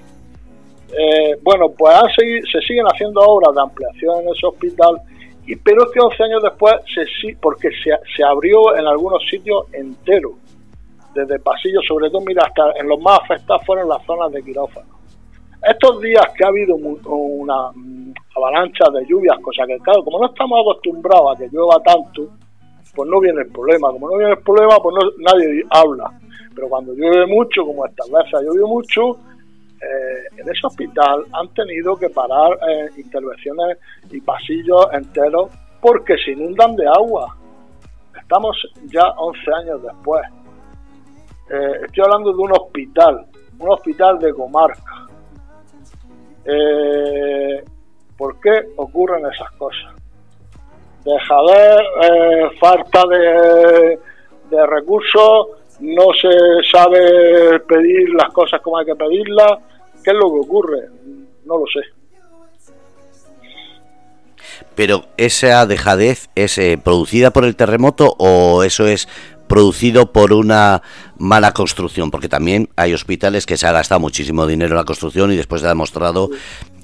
[0.91, 5.01] Eh, bueno, pues se siguen haciendo obras de ampliación en ese hospital,
[5.45, 10.33] y, pero que 11 años después, se, porque se, se abrió en algunos sitios entero,
[11.13, 14.95] desde pasillos, sobre todo, mira, hasta en los más afectados fueron las zonas de quirófano.
[15.63, 20.27] Estos días que ha habido una mm, avalancha de lluvias, cosa que, claro, como no
[20.27, 22.29] estamos acostumbrados a que llueva tanto,
[22.93, 23.91] pues no viene el problema.
[23.91, 26.11] Como no viene el problema, pues nadie habla.
[26.53, 29.17] Pero cuando llueve mucho, como estas veces ha llovido mucho,
[29.81, 33.77] eh, en ese hospital han tenido que parar eh, intervenciones
[34.09, 37.35] y pasillos enteros porque se inundan de agua.
[38.17, 40.23] Estamos ya 11 años después.
[41.49, 43.25] Eh, estoy hablando de un hospital,
[43.59, 45.07] un hospital de comarca.
[48.17, 49.93] ¿Por qué ocurren esas cosas?
[51.03, 53.03] Deja de falta
[54.49, 55.47] de recursos,
[55.79, 56.29] no se
[56.71, 59.59] sabe pedir las cosas como hay que pedirlas.
[60.03, 60.89] ¿Qué es lo que ocurre?
[61.45, 61.81] No lo sé.
[64.75, 69.07] Pero esa dejadez es eh, producida por el terremoto o eso es
[69.47, 70.81] producido por una
[71.17, 75.31] mala construcción, porque también hay hospitales que se ha gastado muchísimo dinero en la construcción
[75.31, 76.29] y después se ha demostrado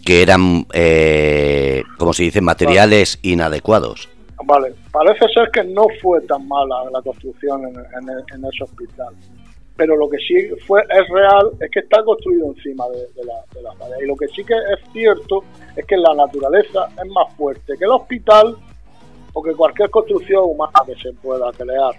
[0.05, 4.09] que eran, eh, como se dice, materiales inadecuados.
[4.43, 9.13] Vale, parece ser que no fue tan mala la construcción en, ese hospital,
[9.75, 13.61] pero lo que sí fue es real es que está construido encima de, la, de
[13.61, 13.95] la falla.
[14.01, 15.43] Y lo que sí que es cierto
[15.75, 18.55] es que la naturaleza es más fuerte que el hospital
[19.33, 21.93] o que cualquier construcción humana que se pueda crear.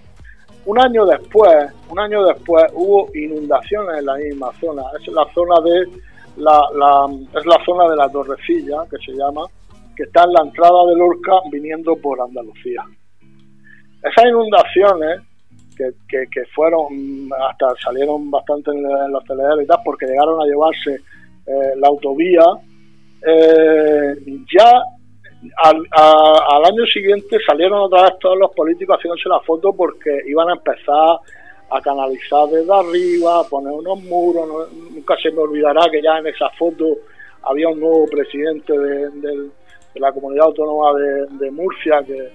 [0.65, 4.83] Un año después, un año después hubo inundaciones en la misma zona.
[4.99, 5.87] Es la zona de
[6.37, 9.45] la es la zona de la Torrecilla que se llama
[9.95, 12.83] que está en la entrada del Lorca viniendo por Andalucía.
[14.03, 15.21] Esas inundaciones,
[15.77, 20.95] que, que, fueron, hasta salieron bastante en, los telediarios y tal, porque llegaron a llevarse
[21.45, 22.43] eh, la autovía,
[23.25, 24.15] eh,
[24.53, 24.83] ya
[25.57, 30.53] al, año siguiente salieron otra vez todos los políticos haciéndose la foto porque iban a
[30.53, 31.17] empezar
[31.69, 34.71] a canalizar desde arriba, a poner unos muros.
[34.91, 36.85] nunca se me olvidará que ya en esa foto
[37.43, 39.51] había un nuevo presidente del
[39.93, 42.31] de la comunidad autónoma de, Murcia que,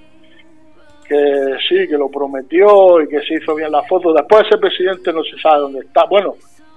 [1.06, 4.12] que sí, que lo prometió y que se hizo bien la foto.
[4.12, 6.04] Después ese presidente no se sabe dónde está.
[6.04, 6.34] Bueno,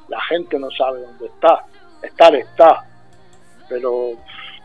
[0.07, 1.65] la gente no sabe dónde está.
[2.01, 2.85] Estar está.
[3.69, 4.11] Pero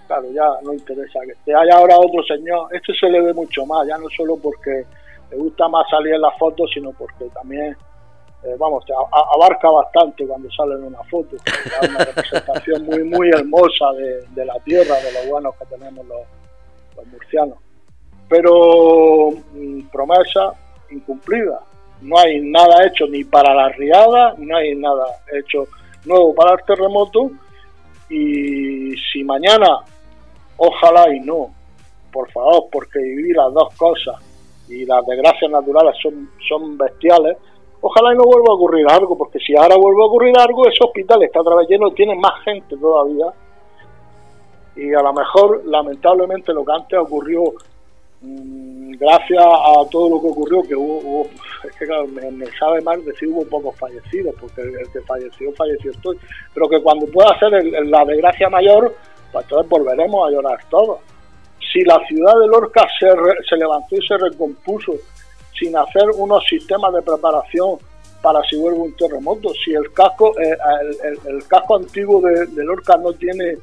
[0.06, 1.54] claro, ya no interesa que esté.
[1.54, 4.84] Hay ahora otro señor, este se le ve mucho más, ya no solo porque
[5.30, 7.76] le gusta más salir en la foto, sino porque también
[8.44, 8.84] eh, vamos,
[9.34, 11.36] abarca bastante cuando sale en una foto.
[11.82, 13.86] Una representación muy, muy hermosa
[14.34, 17.58] de, la tierra, de los buenos que tenemos los, murcianos.
[18.28, 20.52] Pero mm, promesa
[20.90, 21.60] incumplida.
[22.02, 25.66] No hay nada hecho ni para la riada, no hay nada hecho
[26.04, 27.30] nuevo para el terremoto.
[28.08, 29.80] Y si mañana,
[30.56, 31.50] ojalá y no,
[32.12, 34.16] por favor, porque vivir las dos cosas
[34.68, 37.36] y las desgracias naturales son, son bestiales,
[37.80, 40.82] Ojalá y no vuelva a ocurrir algo, porque si ahora vuelve a ocurrir algo, ese
[40.82, 43.26] hospital está otra vez lleno, tiene más gente todavía.
[44.76, 47.42] Y a lo mejor, lamentablemente, lo que antes ocurrió,
[48.22, 51.26] mm, gracias a todo lo que ocurrió, que hubo,
[51.64, 55.90] es que claro, me, sabe mal decir hubo pocos fallecidos, porque el, que falleció, falleció
[55.90, 56.18] estoy.
[56.54, 57.52] Pero que cuando pueda ser
[57.86, 58.94] la desgracia mayor,
[59.32, 61.00] pues entonces volveremos a llorar todos.
[61.72, 63.08] Si la ciudad de Lorca se,
[63.48, 64.92] se levantó y se recompuso
[65.58, 67.78] sin hacer unos sistemas de preparación
[68.22, 69.50] para si vuelve un terremoto.
[69.64, 70.56] Si el casco, eh,
[71.26, 73.56] el, casco antiguo de, Lorca no tiene,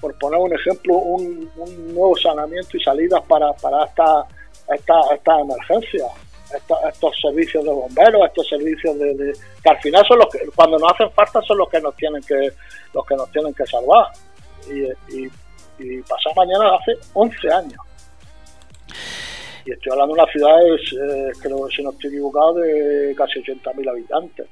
[0.00, 1.50] por poner un ejemplo, un,
[1.94, 4.26] nuevo saneamiento y salidas para, para esta,
[4.74, 6.06] esta, esta emergencia.
[6.54, 9.32] estos, servicios de bomberos, estos servicios de,
[9.62, 12.20] que al final son los que cuando nos hacen falta son los que nos tienen
[12.22, 12.50] que
[12.92, 14.06] los que nos tienen que salvar
[14.68, 15.26] y,
[15.78, 17.80] y, pasado mañana hace 11 años
[19.70, 23.40] y estoy hablando de una ciudad eh, creo que si no estoy equivocado de casi
[23.40, 24.46] 80.000 habitantes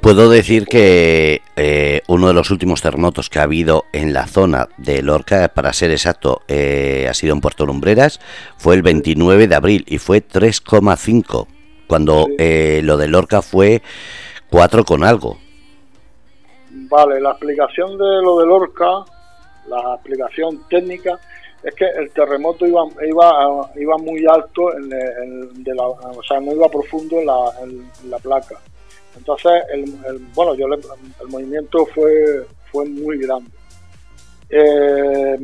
[0.00, 4.68] Puedo decir que eh, uno de los últimos terremotos que ha habido en la zona
[4.78, 8.18] de Lorca, para ser exacto, eh, ha sido en Puerto Lumbreras,
[8.56, 11.46] fue el 29 de abril y fue 3,5,
[11.86, 13.82] cuando eh, lo de Lorca fue
[14.50, 15.38] 4 con algo.
[16.70, 19.04] Vale, la explicación de lo de Lorca,
[19.68, 21.20] la explicación técnica,
[21.64, 24.90] es que el terremoto iba iba, iba muy alto, en,
[25.64, 28.60] de la, o sea, no iba profundo en la placa
[29.16, 29.84] entonces, el,
[30.34, 33.50] bueno, yo el movimiento fue, fue muy grande.
[34.50, 35.36] Eh,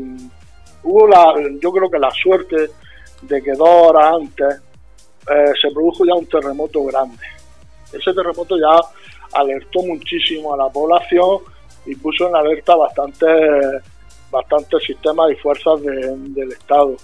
[0.82, 2.70] hubo la, yo creo que la suerte
[3.22, 4.60] de que dos horas antes
[5.30, 7.24] eh, se produjo ya un terremoto grande.
[7.92, 8.80] Ese terremoto ya
[9.32, 11.38] alertó muchísimo a la población
[11.86, 13.26] y puso en alerta bastante
[14.30, 16.96] bastantes sistemas y fuerzas del Estado.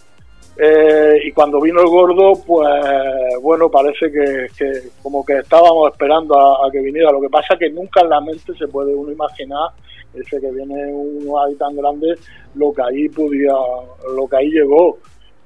[0.59, 2.69] Eh, y cuando vino el gordo, pues
[3.43, 4.47] bueno, parece que,
[5.03, 7.11] como que estábamos esperando a, que viniera.
[7.13, 9.71] Lo que pasa es que nunca en la mente se puede uno imaginar,
[10.15, 12.15] ese que viene uno ahí tan grande,
[12.55, 13.53] lo que ahí podía,
[14.15, 14.99] lo que ahí llegó.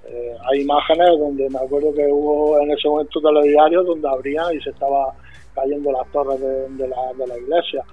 [0.06, 4.60] Eh, hay imágenes donde me acuerdo que hubo en ese momento telediarios donde abrían y
[4.60, 5.12] se estaba
[5.54, 7.84] cayendo las torres de, la, de la iglesia.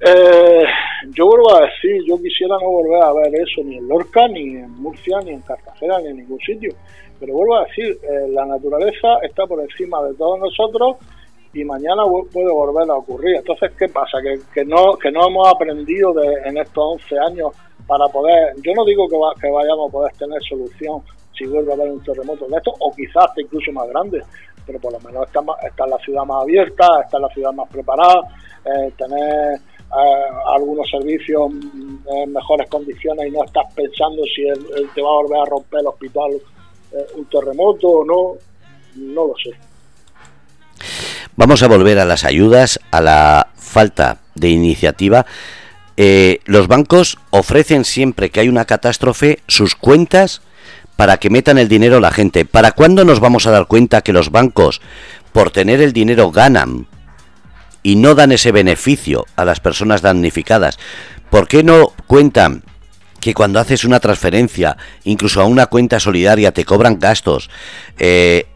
[0.00, 0.64] Eh,
[1.10, 4.56] yo vuelvo a decir, yo quisiera no volver a ver eso ni en Lorca, ni
[4.56, 6.72] en Murcia, ni en Cartagena, ni en ningún sitio.
[7.18, 10.98] Pero vuelvo a decir, eh, la naturaleza está por encima de todos nosotros
[11.52, 13.36] y mañana puede volver a ocurrir.
[13.36, 14.18] Entonces, ¿qué pasa?
[14.22, 17.52] Que, que no que no hemos aprendido de, en estos 11 años
[17.86, 21.02] para poder, yo no digo que, que vayamos a poder tener solución
[21.36, 24.20] si vuelve a haber un terremoto de esto, o quizás hasta incluso más grande,
[24.66, 28.22] pero por lo menos está, está la ciudad más abierta, está la ciudad más preparada,
[28.64, 29.60] eh, tener
[30.46, 34.42] algunos servicios en mejores condiciones y no estás pensando si
[34.94, 36.30] te va a volver a romper el hospital
[36.92, 38.34] eh, un terremoto o no,
[38.96, 39.50] no lo sé.
[41.36, 45.26] Vamos a volver a las ayudas, a la falta de iniciativa.
[45.96, 50.42] Eh, los bancos ofrecen siempre que hay una catástrofe sus cuentas
[50.96, 52.44] para que metan el dinero la gente.
[52.44, 54.80] ¿Para cuándo nos vamos a dar cuenta que los bancos,
[55.32, 56.86] por tener el dinero, ganan
[57.88, 60.78] y no dan ese beneficio a las personas damnificadas?
[61.30, 62.62] ¿Por qué no cuentan
[63.18, 67.48] que cuando haces una transferencia, incluso a una cuenta solidaria, te cobran gastos,
[67.98, 68.46] eh,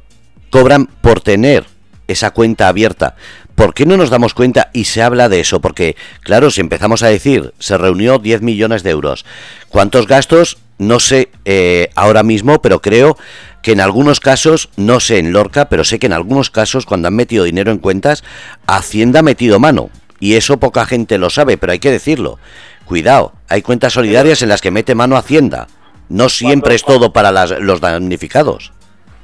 [0.50, 1.64] cobran por tener
[2.08, 3.16] esa cuenta abierta?
[3.54, 5.62] ¿Por qué no nos damos cuenta y se habla de eso?
[5.62, 9.24] Porque, claro, si empezamos a decir, se reunió 10 millones de euros,
[9.70, 10.58] ¿cuántos gastos?
[10.76, 13.16] No sé eh, ahora mismo, pero creo
[13.62, 17.08] que en algunos casos, no sé en Lorca, pero sé que en algunos casos cuando
[17.08, 18.24] han metido dinero en cuentas,
[18.66, 19.90] Hacienda ha metido mano.
[20.20, 22.38] Y eso poca gente lo sabe, pero hay que decirlo.
[22.84, 25.68] Cuidado, hay cuentas solidarias en las que mete mano Hacienda.
[26.08, 28.72] No siempre es todo para los damnificados.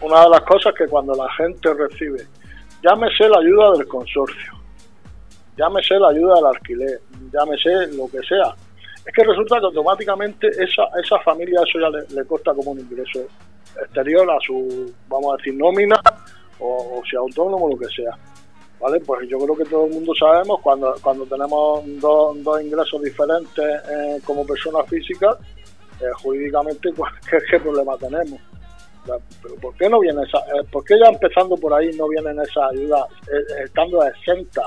[0.01, 2.27] Una de las cosas que cuando la gente recibe,
[2.83, 4.53] llámese la ayuda del consorcio,
[5.57, 7.01] llámese la ayuda del alquiler,
[7.33, 8.55] llámese lo que sea,
[9.09, 12.81] es que resulta que automáticamente esa, esa familia eso ya le, le costa como un
[12.81, 13.21] ingreso
[13.83, 15.99] exterior a su, vamos a decir, nómina
[16.59, 18.18] o, si autónomo, lo que sea.
[18.79, 19.01] ¿Vale?
[19.01, 23.64] Pues yo creo que todo el mundo sabemos cuando, cuando tenemos dos, dos ingresos diferentes
[23.64, 25.37] eh, como personas físicas,
[26.01, 27.11] eh, jurídicamente, pues,
[27.51, 28.38] ¿qué, problema tenemos?
[29.42, 32.38] pero ¿por qué no viene esa, eh, por qué ya empezando por ahí no vienen
[32.40, 33.07] esas ayudas
[33.64, 34.66] estando exentas,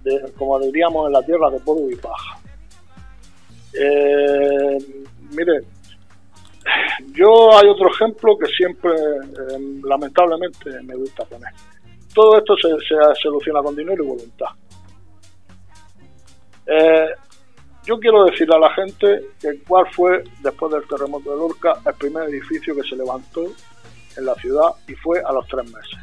[0.00, 2.41] de, como diríamos en la tierra, de polvo y paja?
[5.30, 5.60] Mire,
[7.12, 11.52] yo hay otro ejemplo que siempre, eh, lamentablemente, me gusta poner.
[12.14, 12.68] Todo esto se,
[13.20, 14.48] soluciona con dinero y voluntad.
[16.66, 17.08] Eh,
[17.84, 21.94] yo quiero decirle a la gente que cuál fue, después del terremoto de Lorca, el
[21.94, 23.44] primer edificio que se levantó
[24.16, 25.98] en la ciudad y fue a los tres meses.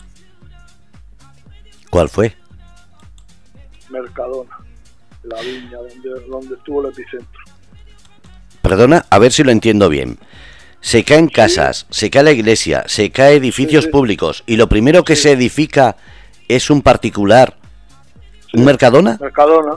[1.89, 2.35] ¿Cuál fue?
[3.89, 4.57] Mercadona,
[5.23, 7.41] la viña donde, donde estuvo el epicentro.
[8.69, 10.19] Perdona, a ver si lo entiendo bien
[10.81, 15.15] se caen casas, se cae la iglesia, se cae edificios públicos y lo primero que
[15.15, 15.97] se edifica
[16.47, 17.55] es un particular,
[18.53, 19.17] un Mercadona.
[19.19, 19.75] Mercadona,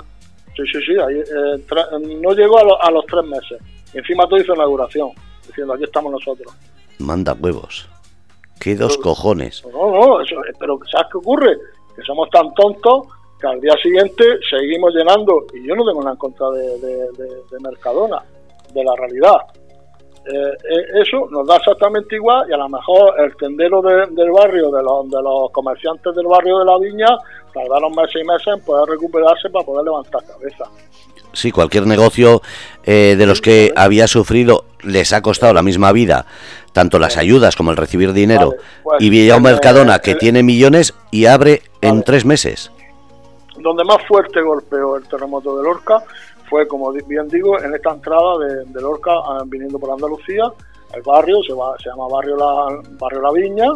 [0.57, 3.61] sí, sí, sí, eh, no llegó a, los tres meses.
[3.93, 5.11] Encima todo hizo inauguración,
[5.47, 6.55] diciendo aquí estamos nosotros.
[6.99, 7.89] Manda huevos.
[8.61, 9.65] Qué dos cojones.
[9.73, 11.57] No, no, eso, pero ¿sabes qué ocurre?
[11.97, 13.09] Que somos tan tontos
[13.41, 18.23] que al día siguiente seguimos llenando, y yo no tengo nada en contra de Mercadona,
[18.73, 19.39] de la realidad
[20.25, 24.83] eh, eso nos da exactamente igual y a lo mejor el tendero del barrio, de
[24.83, 27.09] los, de los comerciantes del barrio de la viña,
[27.53, 30.65] tardaron meses y meses en poder recuperarse para poder levantar cabeza.
[31.33, 32.41] Sí, cualquier negocio
[32.85, 36.27] eh, de los que había sufrido les ha costado la misma vida,
[36.73, 38.55] tanto las ayudas como el recibir dinero.
[38.85, 42.71] Pues, y veía un Mercadona que tiene millones y abre en tres meses.
[43.57, 46.05] Donde más fuerte golpeó el terremoto de Lorca
[46.53, 48.37] fue, como bien digo, en esta entrada
[48.67, 50.53] de, Lorca ah, viniendo por Andalucía,
[50.93, 53.69] el barrio se, va, se llama Barrio la, barrio la Viña,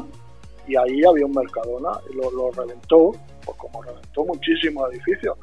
[0.69, 3.12] y ahí había un Mercadona y lo, reventó,
[3.47, 5.39] pues como reventó muchísimos edificios.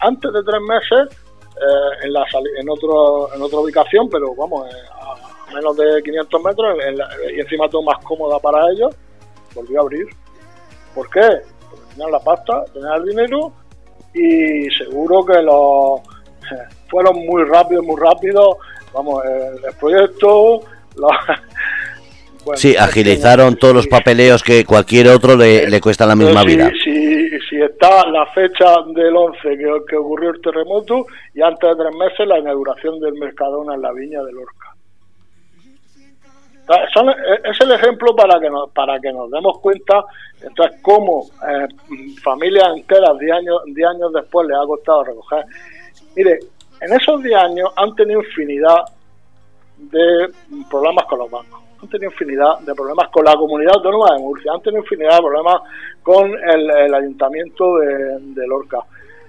[0.00, 1.16] antes de tres meses,
[1.56, 2.26] eh, en, la,
[2.60, 6.76] en, otro, en otra ubicación, pero vamos, eh, a menos de 500 metros,
[7.34, 8.94] y encima todo más cómoda para ellos,
[9.54, 10.06] volvió a abrir.
[10.94, 11.26] ¿Por qué?
[11.70, 13.52] Porque tenían la pasta, tenían el dinero
[14.12, 16.13] y seguro que los
[16.88, 18.56] fueron muy rápidos, muy rápidos.
[18.92, 20.60] Vamos, el, proyecto.
[22.54, 26.70] sí, agilizaron todos los papeleos que cualquier otro le, le cuesta la misma vida.
[26.82, 31.76] Si, si está la fecha del 11 que, que, ocurrió el terremoto y antes de
[31.76, 34.74] tres meses la inauguración del Mercadona en la viña de Lorca.
[37.44, 40.04] es el ejemplo para que nos, para que nos demos cuenta
[40.40, 41.66] entonces cómo eh,
[42.22, 45.44] familias enteras 10 años, diez años después les ha costado recoger
[46.16, 46.38] Mire,
[46.80, 48.84] en esos 10 años han tenido infinidad
[49.76, 50.28] de
[50.70, 54.52] problemas con los bancos, han tenido infinidad de problemas con la comunidad autónoma de Murcia,
[54.52, 55.56] han tenido infinidad de problemas
[56.02, 58.78] con el, ayuntamiento de, Lorca.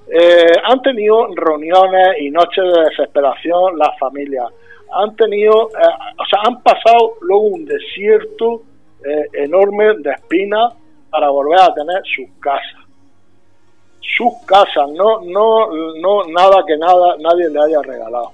[0.07, 4.45] Eh, han tenido reuniones y noches de desesperación las familias.
[4.93, 8.61] Han tenido, eh, o sea, han pasado luego un desierto
[9.03, 10.73] eh, enorme de espinas
[11.09, 12.84] para volver a tener sus casas
[14.17, 15.67] sus casas, no, no,
[15.99, 18.31] no nada que nada nadie le haya regalado.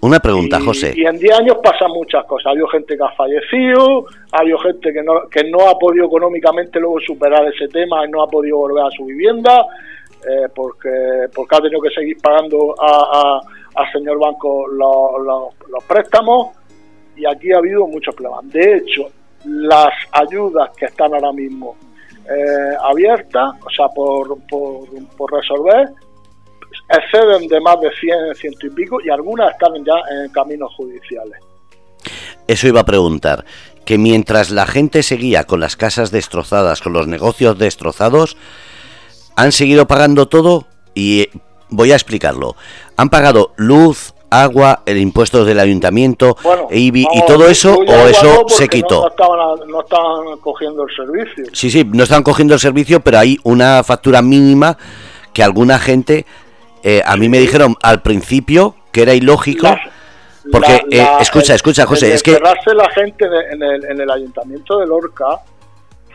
[0.00, 0.92] Una pregunta, José.
[0.96, 2.46] Y en 10 años pasan muchas cosas.
[2.46, 6.06] Ha habido gente que ha fallecido, ha habido gente que no, que no ha podido
[6.06, 9.66] económicamente luego superar ese tema y no ha podido volver a su vivienda
[10.28, 13.40] eh, porque, porque ha tenido que seguir pagando a,
[13.74, 16.56] al señor banco los, los préstamos
[17.16, 18.50] y aquí ha habido muchos problemas.
[18.50, 19.08] De hecho,
[19.44, 21.76] las ayudas que están ahora mismo
[22.30, 25.90] eh, abierta, o sea, por, por, resolver,
[26.88, 31.38] exceden de más de 100, ciento y pico, y algunas están ya en caminos judiciales.
[32.46, 33.44] Eso iba a preguntar,
[33.84, 38.36] que mientras la gente seguía con las casas destrozadas, con los negocios destrozados,
[39.36, 41.28] han seguido pagando todo y
[41.68, 42.56] voy a explicarlo.
[42.96, 46.36] Han pagado luz, agua, el impuesto del ayuntamiento,
[46.70, 49.02] y todo eso, o eso se quitó.
[49.02, 51.44] No, estaban, no estaban cogiendo el servicio.
[51.52, 54.76] Sí, sí, no están cogiendo el servicio, pero hay una factura mínima
[55.32, 56.26] que alguna gente,
[56.82, 59.68] eh, a mí me dijeron al principio que era ilógico.
[60.52, 62.38] porque, eh, escucha, escucha, José, es que...
[62.40, 65.40] la gente en el, en el ayuntamiento de Lorca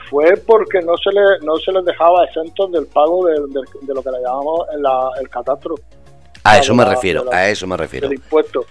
[0.10, 4.12] fue porque no se, le, no se les dejaba exentos del pago de, lo que
[4.12, 4.62] le llamamos
[5.20, 5.76] el catastro.
[6.44, 8.08] A eso me refiero, a eso me refiero.
[8.08, 8.66] El impuesto.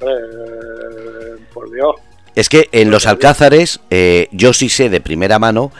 [0.00, 1.94] Eh, por Dios.
[2.34, 5.72] Es que en los Alcázares, eh, yo sí sé de primera mano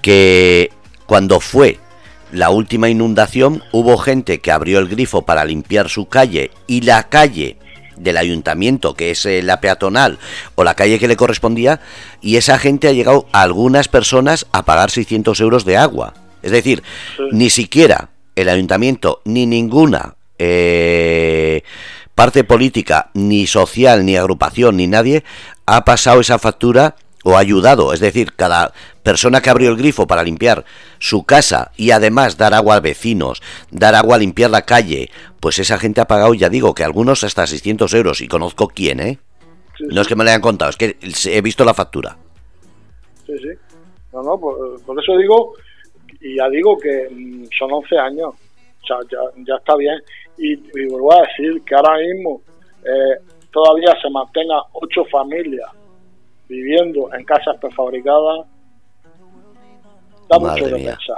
[0.00, 0.70] que
[1.06, 1.78] cuando fue
[2.32, 7.08] la última inundación hubo gente que abrió el grifo para limpiar su calle y la
[7.08, 7.56] calle
[7.96, 10.18] del ayuntamiento, que es eh, la peatonal
[10.54, 11.80] o la calle que le correspondía,
[12.20, 16.14] y esa gente ha llegado a algunas personas a pagar 600 euros de agua.
[16.42, 16.84] Es decir,
[17.32, 21.62] ni siquiera el ayuntamiento ni ninguna eh,
[22.14, 25.24] parte política, ni social, ni agrupación, ni nadie
[25.66, 27.92] ha pasado esa factura o ha ayudado.
[27.92, 28.72] Es decir, cada
[29.02, 30.64] persona que abrió el grifo para limpiar
[31.00, 35.58] su casa y además dar agua a vecinos, dar agua a limpiar la calle, pues
[35.58, 38.20] esa gente ha pagado, ya digo, que algunos hasta 600 euros.
[38.20, 39.18] Y conozco quién, ¿eh?
[39.80, 40.96] No es que me lo hayan contado, es que
[41.26, 42.16] he visto la factura.
[43.26, 43.48] Sí, sí.
[44.12, 45.54] No, no, por, por eso digo
[46.20, 48.34] y ya digo que mm, son 11 años,
[48.82, 50.00] o sea, ya, ya está bien.
[50.36, 50.56] Y,
[50.88, 52.42] vuelvo a decir que ahora mismo
[52.84, 53.20] eh,
[53.52, 55.68] todavía se mantenga ocho familias
[56.48, 58.46] viviendo en casas prefabricadas,
[60.28, 61.16] da mucho de pensar.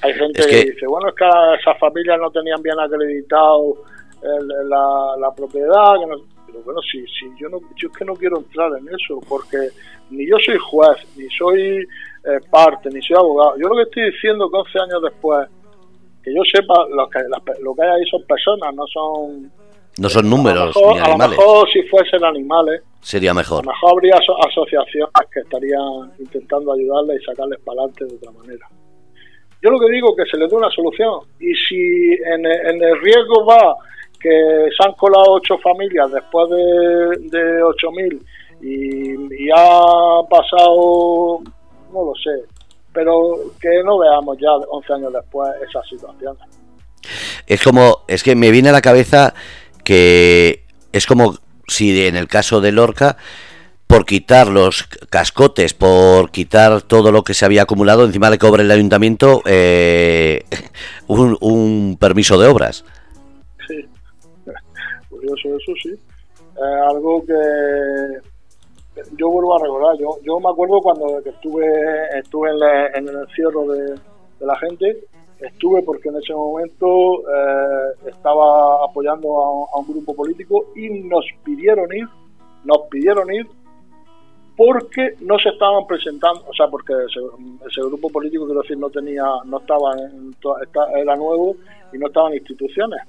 [0.00, 0.64] Hay gente que...
[0.64, 1.24] dice, bueno, es que
[1.60, 3.76] esas familias no tenían bien acreditado
[4.22, 5.94] la, la, propiedad,
[6.52, 9.70] pero bueno, si, si yo, no, yo es que no quiero entrar en eso, porque
[10.10, 11.78] ni yo soy juez, ni soy
[12.24, 13.54] eh, parte, ni soy abogado.
[13.58, 15.48] Yo lo que estoy diciendo que 11 años después,
[16.22, 17.20] que yo sepa, lo que,
[17.62, 19.50] lo que hay ahí son personas, no son...
[19.98, 21.10] No son números ni animales.
[21.12, 23.60] A lo mejor si fuesen animales, sería mejor.
[23.60, 28.30] A lo mejor habría asociaciones que estarían intentando ayudarles y sacarles para adelante de otra
[28.32, 28.66] manera.
[29.62, 32.82] Yo lo que digo es que se les dé una solución y si en, en
[32.82, 33.76] el riesgo va
[34.22, 38.20] que se han colado ocho familias después de, de 8.000
[38.62, 41.40] y, ha pasado,
[41.92, 42.44] no lo sé,
[42.92, 46.36] pero que no veamos ya 11 años después esa situación.
[47.46, 49.34] Es como, es que me viene a la cabeza
[49.84, 51.34] que es como
[51.66, 53.16] si en el caso de Lorca,
[53.92, 58.62] por quitar los cascotes, por quitar todo lo que se había acumulado, encima le cobre
[58.62, 60.44] el ayuntamiento eh,
[61.08, 62.84] un, permiso de obras.
[65.22, 65.90] Curioso eso sí.
[65.90, 67.32] Eh, algo que
[69.16, 71.64] yo vuelvo a recordar, yo, me acuerdo cuando estuve
[72.18, 72.50] estuve
[72.94, 73.94] en, el encierro de,
[74.40, 75.04] la gente,
[75.38, 81.86] estuve porque en ese momento eh, estaba apoyando a, un grupo político y nos pidieron
[81.94, 82.06] ir,
[82.64, 83.46] nos pidieron ir
[84.56, 89.24] porque no se estaban presentando, o sea, porque ese, grupo político, quiero decir, no tenía,
[89.46, 90.36] no estaba en,
[90.96, 91.56] era nuevo
[91.92, 93.00] y no estaba en instituciones.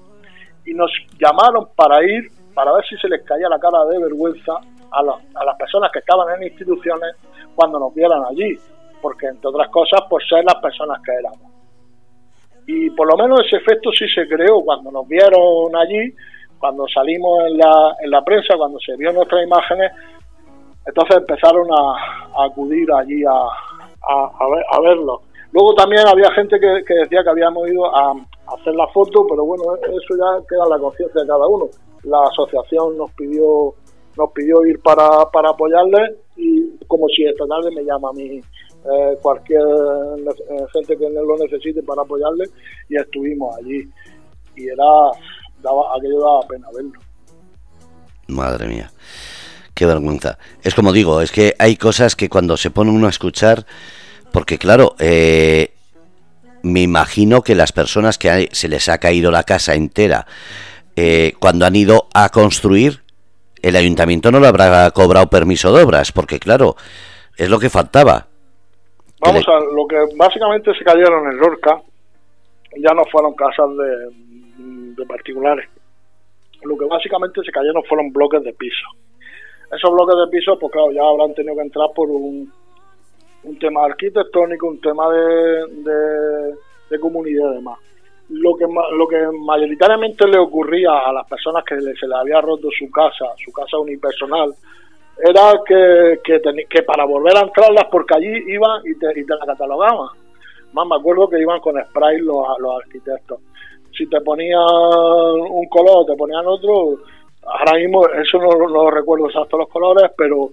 [0.66, 4.53] Y nos llamaron para ir, para ver si se les caía la cara de vergüenza
[4.91, 7.16] a, las personas que estaban en instituciones
[7.55, 8.57] cuando nos vieran allí,
[9.01, 11.51] porque entre otras cosas por ser las personas que éramos.
[12.66, 16.14] Y por lo menos ese efecto sí se creó cuando nos vieron allí,
[16.57, 19.91] cuando salimos en la, en la prensa, cuando se vio nuestras imágenes,
[20.86, 25.22] entonces empezaron a, acudir allí a, a, verlo.
[25.51, 28.14] Luego también había gente que, que, decía que habíamos ido a,
[28.48, 31.70] hacer la foto, pero bueno, eso ya queda la conciencia de cada uno.
[32.04, 33.76] La asociación nos pidió
[34.16, 38.39] nos pidió ir para, para apoyarle y como si esta tarde me llama a mí
[38.39, 39.64] eh, cualquier
[40.72, 42.46] gente que lo necesite para apoyarle
[42.89, 43.89] y estuvimos allí.
[44.56, 44.84] Y era
[45.62, 47.00] daba aquello daba pena verlo.
[48.28, 48.91] Madre mía
[49.74, 50.38] qué vergüenza.
[50.62, 53.66] Es como digo es que hay cosas que cuando se pone uno a escuchar
[54.32, 55.74] porque claro eh,
[56.64, 60.26] me imagino que las personas que se les ha caído la casa entera
[61.39, 63.03] cuando han ido a construir
[63.64, 66.76] el ayuntamiento no le habrá cobrado permiso de obras, porque claro,
[67.38, 68.28] es lo que faltaba.
[69.22, 71.82] Vamos a lo que básicamente se cayeron en Lorca,
[72.76, 73.70] ya no fueron casas
[74.97, 75.70] de, particulares.
[76.64, 78.86] Lo que básicamente se cayeron fueron bloques de piso.
[79.72, 82.51] Esos bloques de piso, pues claro, ya habrán tenido que entrar por un,
[83.44, 86.56] un tema arquitectónico, un tema de,
[86.89, 87.80] de, comunidad y demás
[88.30, 92.70] lo que lo que mayoritariamente le ocurría a las personas que se le había roto
[92.78, 94.54] su casa, su casa unipersonal,
[95.18, 99.46] era que, que, para volver a entrarlas, porque allí iban y te, y te la
[99.46, 100.10] catalogaban.
[100.74, 103.39] Más me acuerdo que iban con spray los, los arquitectos.
[103.96, 106.98] Si te ponían un color, te ponían otro,
[107.46, 110.50] ahora mismo, eso no, no recuerdo exacto los colores, pero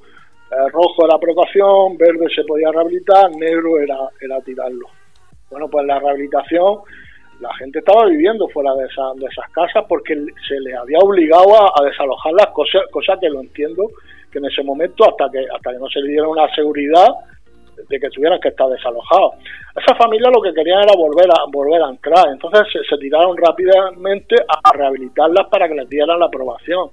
[0.51, 4.87] eh, rojo era provocación, verde se podía rehabilitar, negro era, era tirarlo.
[5.51, 6.81] Bueno, pues la rehabilitación
[7.41, 11.85] la gente estaba viviendo fuera de, de esas casas porque se les había obligado a,
[11.85, 13.89] desalojar las cosas, cosa que lo entiendo,
[14.31, 17.09] que en ese momento, hasta que, hasta que no se le diera una seguridad
[17.89, 19.37] de que tuvieran que estar desalojados.
[19.75, 24.37] Esa familia lo que querían era volver a, volver a entrar, entonces se, tiraron rápidamente
[24.47, 26.91] a, rehabilitarlas para que les dieran la aprobación.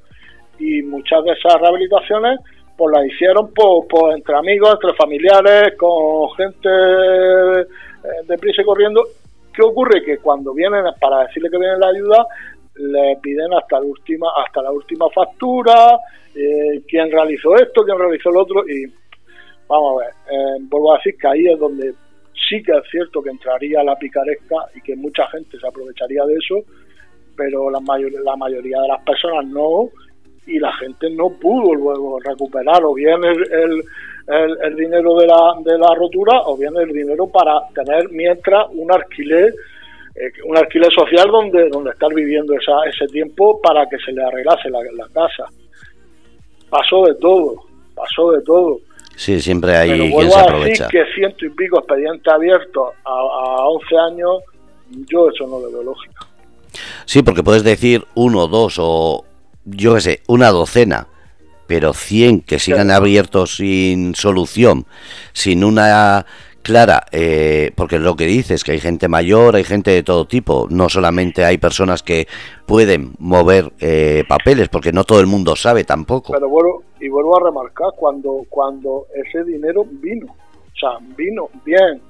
[0.60, 2.40] Y muchas de esas rehabilitaciones
[2.78, 7.66] pues las hicieron por, entre amigos, entre familiares, con gente de eh,
[8.28, 9.04] deprisa y corriendo
[9.58, 10.04] ¿Qué ocurre?
[10.04, 12.28] Que cuando vienen para decirle que viene la ayuda,
[12.76, 15.98] le piden hasta la última, hasta la última factura,
[16.36, 18.86] eh, quién realizó esto, quién realizó el otro, y
[19.68, 21.92] vamos a ver, eh, vuelvo a decir que ahí es donde
[22.48, 26.36] sí que es cierto que entraría la picaresca y que mucha gente se aprovecharía de
[26.36, 26.58] eso,
[27.36, 29.90] pero la, mayor, la mayoría de las personas no,
[30.48, 32.84] y la gente no pudo luego recuperar.
[32.84, 33.84] O bien el,
[34.28, 38.92] el, dinero de la, de la rotura o bien el dinero para tener mientras un
[38.92, 39.54] alquiler
[40.16, 44.24] eh, un alquiler social donde donde estar viviendo esa, ese tiempo para que se le
[44.24, 44.80] arreglase la,
[45.14, 45.46] casa.
[46.70, 47.56] Pasó de todo
[47.96, 48.80] pasó de todo.
[49.16, 50.86] Sí siempre hay quien se aprovecha.
[50.86, 54.44] a decir que ciento y pico expedientes abiertos a, a 11 años
[55.10, 56.28] yo eso no le veo lógica
[57.06, 59.26] sí porque puedes decir uno dos o
[59.68, 61.08] yo qué sé una docena
[61.68, 64.86] pero 100 que sigan abiertos sin solución,
[65.34, 66.26] sin una
[66.64, 70.68] clara, eh, porque lo que dices, que hay gente mayor, hay gente de todo tipo,
[70.70, 72.28] no solamente hay personas que
[72.66, 76.34] pueden mover eh, papeles, porque no todo el mundo sabe tampoco.
[76.34, 82.02] Pero vuelvo, y vuelvo a remarcar, cuando, cuando ese dinero vino, o sea, vino bien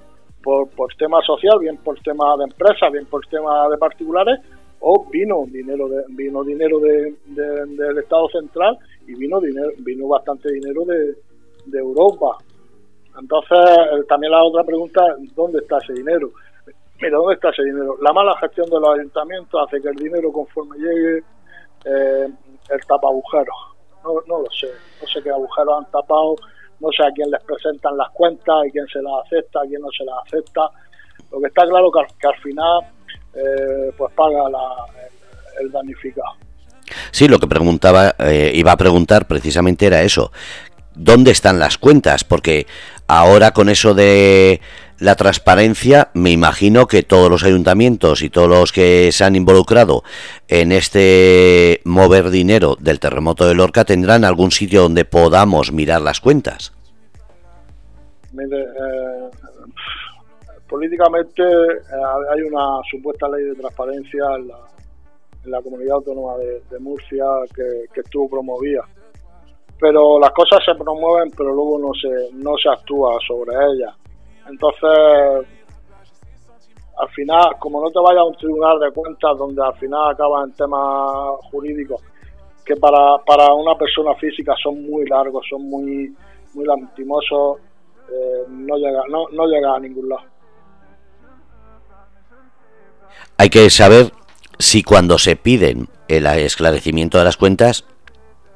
[0.42, 4.40] por, por tema social, bien por tema de empresa, bien por tema de particulares,
[4.80, 10.52] o vino dinero de, vino dinero de, del Estado central y vino dinero vino bastante
[10.52, 11.16] dinero de,
[11.66, 12.38] de Europa
[13.20, 15.02] entonces eh, también la otra pregunta
[15.36, 16.32] dónde está ese dinero
[17.02, 20.32] mira dónde está ese dinero la mala gestión de los ayuntamientos hace que el dinero
[20.32, 21.24] conforme llegue
[21.86, 22.28] eh,
[22.70, 23.56] el tapa agujeros.
[24.04, 24.68] No, no lo sé,
[25.02, 26.36] no sé qué agujeros han tapado,
[26.80, 29.90] no sé a quién les presentan las cuentas, a quién se las acepta, quién no
[29.92, 30.70] se las acepta.
[31.32, 32.82] Lo que está claro que, que al final
[33.38, 36.36] eh, pues paga la, el, damnificado.
[37.12, 40.32] Sí, lo que preguntaba, eh, iba a preguntar precisamente era eso.
[40.96, 42.24] ¿Dónde están las cuentas?
[42.24, 42.66] Porque
[43.08, 44.62] ahora con eso de
[45.00, 50.04] la transparencia, me imagino que todos los ayuntamientos y todos los que se han involucrado
[50.48, 56.20] en este mover dinero del terremoto de Lorca tendrán algún sitio donde podamos mirar las
[56.20, 56.74] cuentas.
[58.32, 59.30] Mire, eh,
[60.68, 68.00] políticamente eh, hay una supuesta ley de transparencia en la, comunidad autónoma de, Murcia que,
[68.02, 68.82] estuvo promovida.
[69.80, 73.96] Pero las cosas se promueven, pero luego no se, no se actúa sobre ellas.
[74.50, 75.48] Entonces,
[76.98, 80.44] al final, como no te vayas a un tribunal de cuentas donde al final acaba
[80.44, 82.02] en temas jurídicos,
[82.66, 86.14] que para, para una persona física son muy largos, son muy,
[86.54, 87.60] muy lastimosos,
[88.10, 90.37] eh, no, llega, no, no llega a ningún lado.
[93.38, 94.12] Hay que saber
[94.60, 97.86] si cuando se piden el esclarecimiento de las cuentas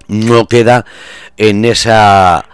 [0.07, 0.85] no queda
[1.37, 2.45] en esa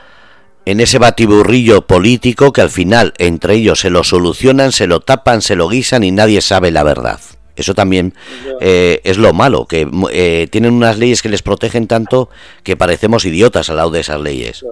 [0.66, 5.42] en ese batiburrillo político que al final entre ellos se lo solucionan, se lo tapan,
[5.42, 7.22] se lo guisan y nadie sabe la verdad.
[7.56, 8.14] Eso también
[8.60, 12.30] eh, es lo malo, que eh, tienen unas leyes que les protegen tanto
[12.64, 14.64] que parecemos idiotas al lado de esas leyes.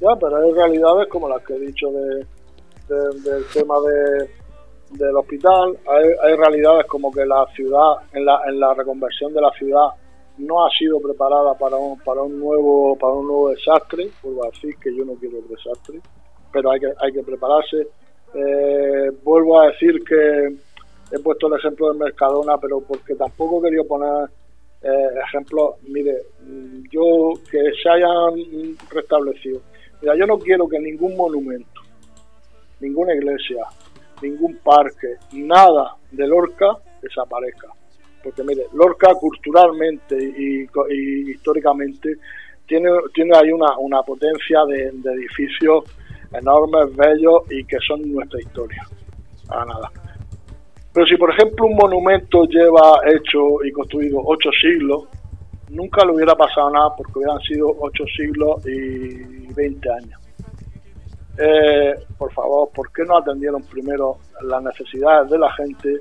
[0.00, 2.26] Ya, pero hay realidades como las que he dicho de,
[3.30, 4.28] del tema de,
[4.92, 9.40] del hospital, hay, hay, realidades como que la ciudad, en la, en la reconversión de
[9.40, 9.88] la ciudad,
[10.38, 14.50] no ha sido preparada para un, para un nuevo para un nuevo desastre, vuelvo a
[14.50, 16.00] decir que yo no quiero el desastre,
[16.52, 17.86] pero hay que, hay que prepararse.
[18.34, 20.56] Eh, vuelvo a decir que
[21.12, 24.30] he puesto el ejemplo de Mercadona, pero porque tampoco quería poner
[24.82, 26.16] eh, ejemplos, mire,
[26.90, 29.60] yo que se hayan restablecido.
[30.00, 31.80] Mira, yo no quiero que ningún monumento,
[32.80, 33.64] ninguna iglesia,
[34.22, 37.68] ningún parque, nada de Lorca desaparezca
[38.22, 40.66] porque mire, Lorca culturalmente y,
[41.30, 42.16] históricamente
[42.66, 45.84] tiene, tiene ahí una, una potencia de, edificios
[46.32, 48.86] enormes, bellos y que son nuestra historia.
[49.46, 49.90] Para nada.
[50.94, 55.08] Pero si, por ejemplo, un monumento lleva hecho y construido ocho siglos,
[55.70, 60.21] nunca le hubiera pasado nada porque hubieran sido ocho siglos y veinte años.
[61.38, 66.00] Eh, por favor, ¿por qué no atendieron primero las necesidades de la gente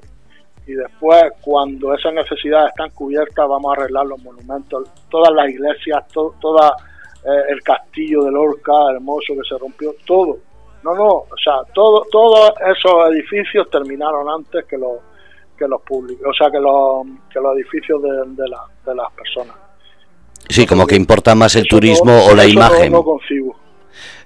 [0.68, 6.06] y después cuando esas necesidades están cubiertas vamos a arreglar los monumentos, todas las iglesias,
[6.14, 6.76] todo toda,
[7.24, 10.38] eh, el castillo de Lorca hermoso que se rompió, todo.
[10.84, 14.98] No, no, o sea, todo, todos esos edificios terminaron antes que los
[15.58, 18.50] que los públicos, o sea, que los, que los edificios de, de,
[18.86, 19.56] de las personas.
[20.50, 22.92] Sí, como que importa más el turismo o la imagen.
[22.92, 23.06] No,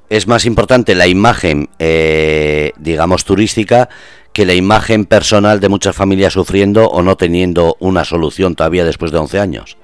[0.10, 3.90] Es más importante la imagen, eh, digamos, turística
[4.34, 9.12] que la imagen personal de muchas familias sufriendo o no teniendo una solución todavía después
[9.12, 9.78] de 11 años.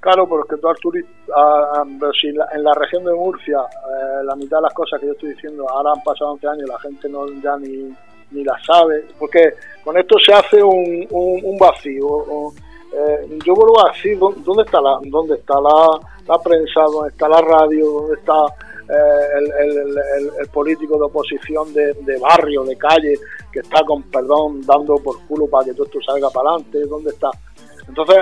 [0.00, 5.00] Claro, porque tú, si en la región de Murcia eh, la mitad de las cosas
[5.00, 7.92] que yo estoy diciendo ahora han pasado 11 años la gente no ya ni,
[8.30, 9.54] ni la sabe, porque
[9.84, 12.52] con esto se hace un, un, vacío.
[12.92, 15.98] Eh, yo vuelvo a decir, ¿dónde está la, dónde está la,
[16.28, 18.46] la prensa, dónde está la radio, dónde está
[18.88, 23.18] eh, el, político de oposición de, barrio, de calle,
[23.52, 27.10] que está con perdón dando por culo para que todo esto salga para adelante, ¿dónde
[27.10, 27.30] está?
[27.88, 28.16] Entonces,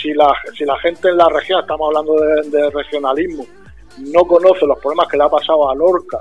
[0.00, 3.46] si, la, si la gente en la región, estamos hablando de, regionalismo,
[3.98, 6.18] no conoce los problemas que le ha pasado a Lorca,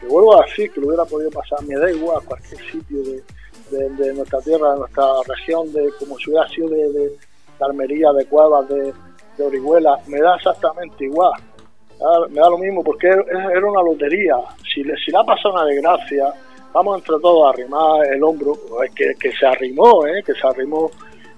[0.00, 2.98] que vuelvo a decir que lo hubiera podido pasar, me da igual a cualquier sitio
[3.02, 7.18] de, nuestra tierra, de nuestra región, de como si hubiera sido de, de,
[7.60, 8.92] Almería, de Cuevas, de,
[9.36, 11.32] de Orihuela, me da exactamente igual
[12.30, 14.36] me da lo mismo, porque era una lotería.
[14.72, 16.32] Si le, si le ha pasado una desgracia,
[16.72, 18.58] vamos entre todos a arrimar el hombro,
[18.94, 20.22] que, que se arrimó, ¿eh?
[20.24, 20.90] que se arrimó,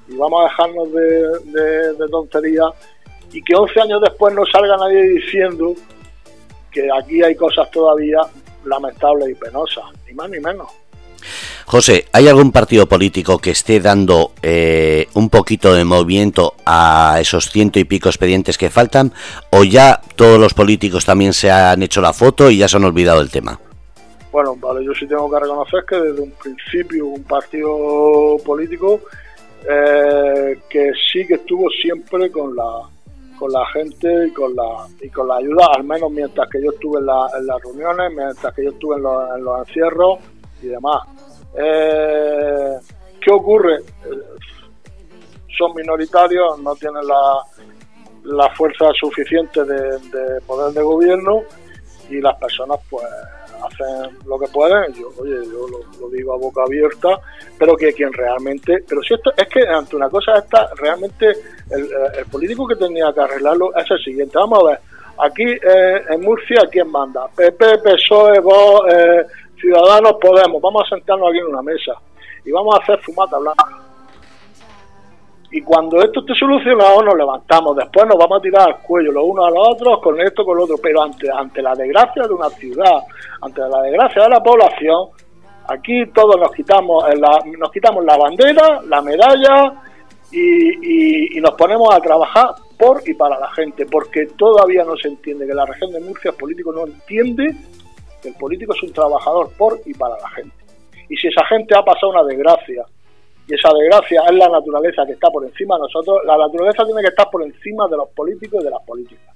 [0.08, 2.70] y vamos a dejarnos de, de, tonterías,
[3.32, 5.74] y que 11 años después no salga nadie diciendo
[6.70, 8.20] que aquí hay cosas todavía
[8.64, 10.68] lamentables y penosas, ni más ni menos.
[11.66, 17.50] José, ¿hay algún partido político que esté dando eh, un poquito de movimiento a esos
[17.50, 19.12] ciento y pico expedientes que faltan?
[19.50, 22.84] ¿O ya todos los políticos también se han hecho la foto y ya se han
[22.84, 23.58] olvidado el tema?
[24.30, 29.00] Bueno, vale, yo sí tengo que reconocer que desde un principio un partido político
[29.68, 32.90] eh, que sí que estuvo siempre con la
[33.38, 36.70] con la gente y con la y con la ayuda, al menos mientras que yo
[36.72, 40.18] estuve en, las reuniones, mientras que yo estuve en los encierros
[40.62, 41.02] y demás.
[41.56, 42.78] Eh,
[43.20, 43.78] ¿Qué ocurre?
[45.56, 47.38] son minoritarios, no tienen la,
[48.24, 51.42] la fuerza suficiente de, poder de gobierno
[52.10, 53.06] y las personas pues
[53.62, 55.66] hacen lo que pueden, yo, oye, yo
[56.00, 57.18] lo, digo a boca abierta,
[57.58, 61.30] pero que quien realmente, pero si esto es que ante una cosa esta, realmente
[61.70, 61.88] el,
[62.18, 64.80] el político que tenía que arreglarlo es el siguiente, vamos a ver,
[65.18, 67.26] aquí eh, en Murcia, ¿quién manda?
[67.34, 69.24] PP, PSOE, vos, eh,
[69.60, 71.92] Ciudadanos, Podemos, vamos a sentarnos aquí en una mesa
[72.44, 73.84] y vamos a hacer fumata blanca.
[75.50, 79.24] Y cuando esto esté solucionado nos levantamos, después nos vamos a tirar al cuello los
[79.24, 82.34] unos a los otros con esto, con lo otro, pero ante, ante la desgracia de
[82.34, 83.04] una ciudad,
[83.40, 85.10] ante la desgracia de la población,
[85.68, 89.74] aquí todos nos quitamos la, nos quitamos la bandera, la medalla
[90.32, 95.46] y, nos ponemos a trabajar por y para la gente, porque todavía no se entiende
[95.46, 97.54] que la región de Murcia el político no entiende
[98.28, 100.56] el político es un trabajador por y para la gente.
[101.08, 102.84] Y si esa gente ha pasado una desgracia,
[103.46, 106.18] y esa desgracia es la naturaleza que está por encima de nosotros.
[106.24, 109.34] La naturaleza tiene que estar por encima de los políticos y de las políticas.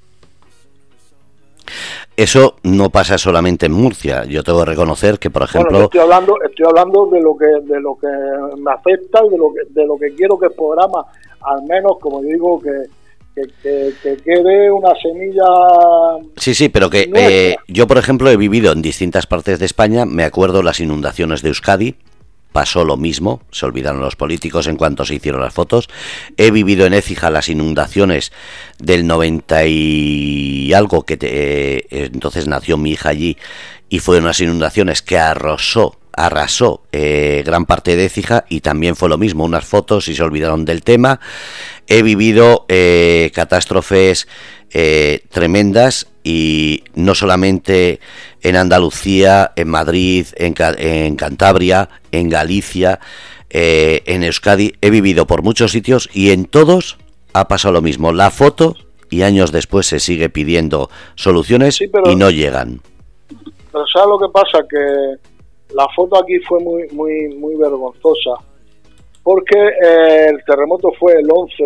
[2.17, 4.25] Eso no pasa solamente en Murcia.
[4.25, 7.81] Yo tengo que reconocer que, por ejemplo, estoy hablando, estoy hablando de lo que de
[7.81, 8.09] lo que
[8.57, 11.05] me afecta y de lo que de lo que quiero que el programa,
[11.43, 12.71] al menos, como digo, que
[13.63, 15.45] que, quede una semilla.
[16.37, 20.05] Sí, sí, pero que eh, yo, por ejemplo, he vivido en distintas partes de España.
[20.05, 21.97] Me acuerdo las inundaciones de Euskadi,
[22.53, 25.89] pasó lo mismo, se olvidaron los políticos en cuanto se hicieron las fotos.
[26.37, 28.33] He vivido en Écija las inundaciones
[28.79, 33.37] del 90 y algo, que eh, entonces nació mi hija allí,
[33.89, 39.09] y fueron unas inundaciones que arrasó, arrasó eh, gran parte de Écija y también fue
[39.09, 41.21] lo mismo, unas fotos y se olvidaron del tema.
[41.87, 44.29] He vivido eh, catástrofes
[45.31, 48.01] tremendas y no solamente
[48.43, 53.01] en Andalucía, en Madrid, en, en Cantabria, en Galicia,
[53.51, 54.75] eh, en Euskadi.
[54.81, 56.99] He vivido por muchos sitios y en todos
[57.33, 58.13] ha pasado lo mismo.
[58.13, 58.77] La foto
[59.11, 62.81] y años después se sigue pidiendo soluciones y no llegan.
[63.73, 64.59] Pero ¿sabes lo que pasa?
[64.69, 65.17] Que
[65.75, 68.33] la foto aquí fue muy, muy, muy vergonzosa
[69.23, 71.65] porque eh, el terremoto fue el 11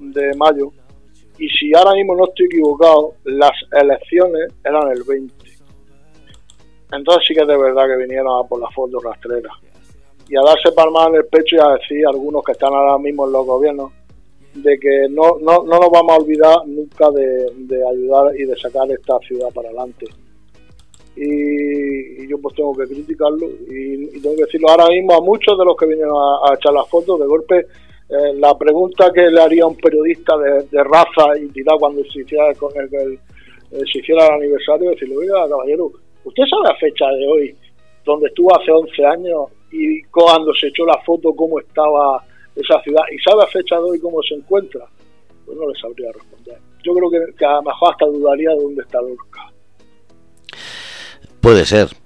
[0.00, 0.72] de, mayo
[1.38, 5.32] y si ahora mismo no estoy equivocado, las elecciones eran el 20.
[6.90, 9.50] Entonces sí que de verdad que vinieron a por la foto rastrera.
[10.28, 12.98] Y a darse palmas en el pecho y a decir a algunos que están ahora
[12.98, 13.92] mismo en los gobiernos
[14.54, 17.46] de que no, no, no nos vamos a olvidar nunca de,
[17.92, 20.06] ayudar y de sacar esta ciudad para adelante.
[21.20, 25.64] Y, yo pues tengo que criticarlo y, tengo que decirlo ahora mismo a muchos de
[25.64, 27.66] los que vinieron a, echar las fotos de golpe
[28.08, 32.48] eh, la pregunta que le haría un periodista de, raza y tirar cuando se hiciera
[32.48, 33.18] el,
[33.70, 35.90] el, se hiciera el aniversario, decirle, oiga, caballero,
[36.24, 37.54] ¿usted sabe la fecha de hoy,
[38.06, 42.24] donde estuvo hace 11 años y cuando se echó la foto cómo estaba
[42.56, 43.02] esa ciudad?
[43.12, 44.86] ¿Y sabe la fecha de hoy cómo se encuentra?
[45.44, 46.56] Pues no le sabría responder.
[46.82, 49.47] Yo creo que, que a lo mejor hasta dudaría de dónde está Lorca.
[51.40, 51.96] Puede ser.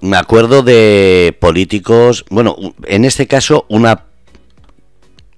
[0.00, 4.04] Me acuerdo de políticos, bueno, en este caso una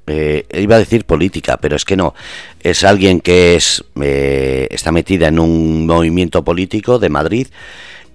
[0.08, 2.14] eh, iba a decir política, pero es que no.
[2.60, 7.46] Es alguien que es eh, está metida en un movimiento político de Madrid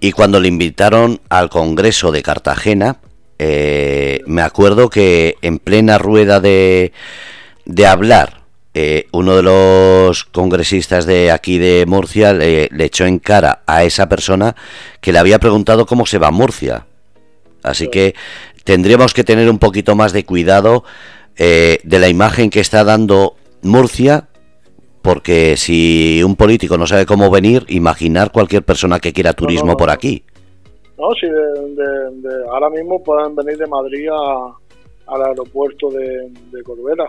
[0.00, 2.98] y cuando le invitaron al Congreso de Cartagena,
[3.38, 6.92] eh, me acuerdo que en plena rueda de,
[7.64, 8.43] de hablar,
[9.12, 14.56] uno de los congresistas de aquí de Murcia le, echó en cara a esa persona
[15.00, 16.86] que le había preguntado cómo se va a Murcia.
[17.62, 18.14] Así que
[18.64, 20.84] tendríamos que tener un poquito más de cuidado
[21.36, 24.28] eh, de la imagen que está dando Murcia,
[25.02, 29.90] porque si un político no sabe cómo venir, imaginar cualquier persona que quiera turismo por
[29.90, 30.24] aquí.
[30.96, 31.26] No, si
[32.50, 34.08] ahora mismo pueden venir de Madrid
[35.06, 37.06] al aeropuerto de, Corbera.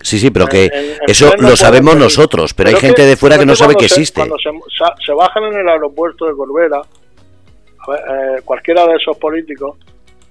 [0.00, 3.56] Sí, sí, pero que eso lo sabemos nosotros, pero, hay gente de fuera que no
[3.56, 4.20] sabe que existe.
[4.20, 9.76] Cuando se, bajan en el aeropuerto de Corbera, eh, cualquiera de esos políticos,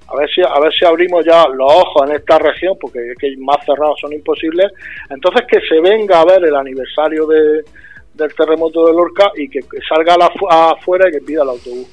[0.07, 3.17] a ver si a ver si abrimos ya los ojos en esta región porque es
[3.17, 4.71] que más cerrados son imposibles
[5.09, 7.63] entonces que se venga a ver el aniversario de,
[8.15, 10.15] del terremoto de Lorca y que, salga
[10.49, 11.87] afuera y que pida el autobús.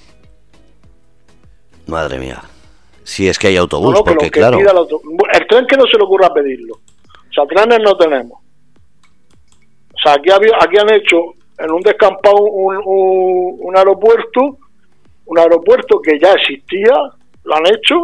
[1.87, 2.41] Madre mía.
[3.03, 4.59] Si es que hay autobús porque claro.
[4.59, 6.79] el, tren que no se le ocurra pedirlo
[7.49, 8.41] trenes no tenemos
[9.95, 11.16] o sea aquí aquí han hecho
[11.59, 14.59] en un descampado un, aeropuerto
[15.26, 16.95] un aeropuerto que ya existía
[17.45, 17.97] lo han hecho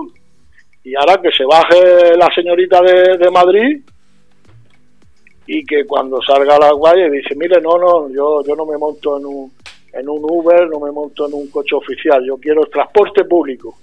[0.88, 3.82] y ahora que se baje la señorita de, Madrid
[5.46, 9.26] y que cuando salga la guaya dice, mire, no, no, yo, no me monto en
[9.26, 9.52] un,
[9.92, 13.76] en un Uber, no me monto en un coche oficial, yo quiero el transporte público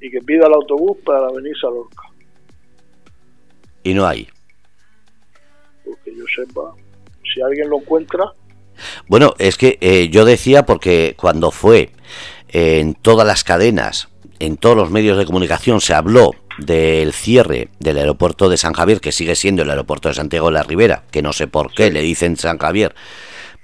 [0.00, 2.02] y que pida el autobús para venirse a Lorca.
[3.84, 4.26] Y no hay.
[6.16, 6.72] Yo sepa.
[7.32, 8.32] Si alguien lo encuentra.
[9.06, 11.90] Bueno, es que eh, yo decía porque cuando fue
[12.48, 14.08] en todas las cadenas,
[14.38, 19.00] en todos los medios de comunicación, se habló del cierre del aeropuerto de San Javier,
[19.00, 21.90] que sigue siendo el aeropuerto de Santiago de la Ribera, que no sé por qué
[21.90, 22.94] le dicen San Javier,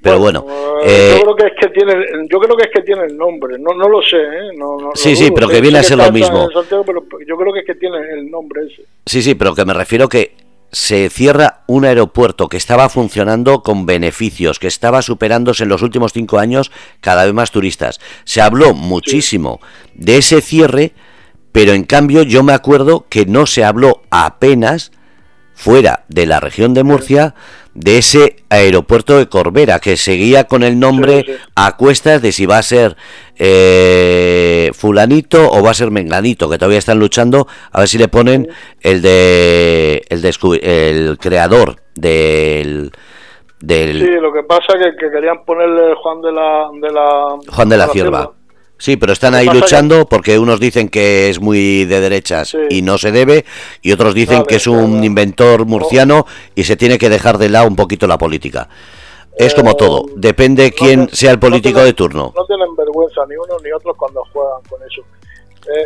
[0.02, 0.46] pero bueno,
[0.82, 1.92] eh, yo creo que es que tiene
[2.30, 4.50] yo creo que es que tiene el nombre no no lo sé ¿eh?
[4.94, 7.98] sí sí pero que viene a ser lo mismo yo creo que es que tiene
[8.14, 10.32] el nombre ese sí sí pero que me refiero que
[10.72, 16.12] se cierra un aeropuerto que estaba funcionando con beneficios, que estaba superándose en los últimos
[16.12, 18.00] cinco años cada vez más turistas.
[18.24, 19.60] Se habló muchísimo
[19.94, 20.92] de ese cierre,
[21.52, 24.92] pero en cambio yo me acuerdo que no se habló apenas
[25.54, 27.34] fuera de la región de Murcia
[27.80, 32.58] de ese aeropuerto de Corbera, que seguía con el nombre a cuestas de si va
[32.58, 32.96] a ser
[33.36, 38.08] eh, fulanito o va a ser menganito, que todavía están luchando a ver si le
[38.08, 38.48] ponen
[38.80, 40.30] el de el, de,
[40.62, 42.92] el creador del,
[43.60, 43.98] del...
[43.98, 46.68] Sí, lo que pasa es que, querían ponerle Juan de la...
[46.80, 48.32] De la Juan de la, Cierva.
[48.80, 52.96] Sí, pero están ahí luchando porque unos dicen que es muy de derechas y no
[52.96, 53.44] se debe,
[53.82, 56.24] y otros dicen que es un inventor murciano
[56.54, 58.70] y se tiene que dejar de lado un poquito la política.
[59.36, 62.32] Es como todo, eh, depende quién sea el político de turno.
[62.34, 65.02] No tienen vergüenza ni unos ni otros cuando juegan con eso.
[65.68, 65.84] Eh,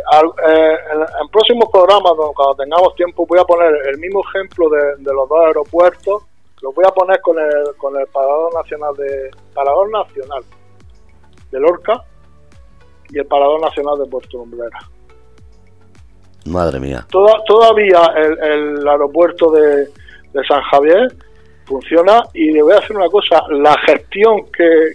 [0.48, 0.76] eh,
[1.20, 5.46] en, próximos programas, cuando tengamos tiempo, voy a poner el mismo ejemplo de, los dos
[5.46, 6.22] aeropuertos.
[6.62, 10.44] Lo voy a poner con el, con el Parador Nacional de Parador Nacional
[11.50, 12.04] de Lorca
[13.14, 14.78] y el Parador Nacional de Puerto Lumbrera.
[16.46, 17.06] Madre mía.
[17.10, 19.88] todavía el, aeropuerto de,
[20.46, 21.14] San Javier
[21.64, 24.92] funciona y le voy a decir una cosa, la gestión que,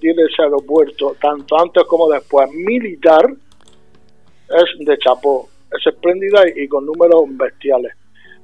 [0.00, 6.86] tiene ese aeropuerto, tanto antes como después, militar, es de chapó, es espléndida y, con
[6.86, 7.92] números bestiales.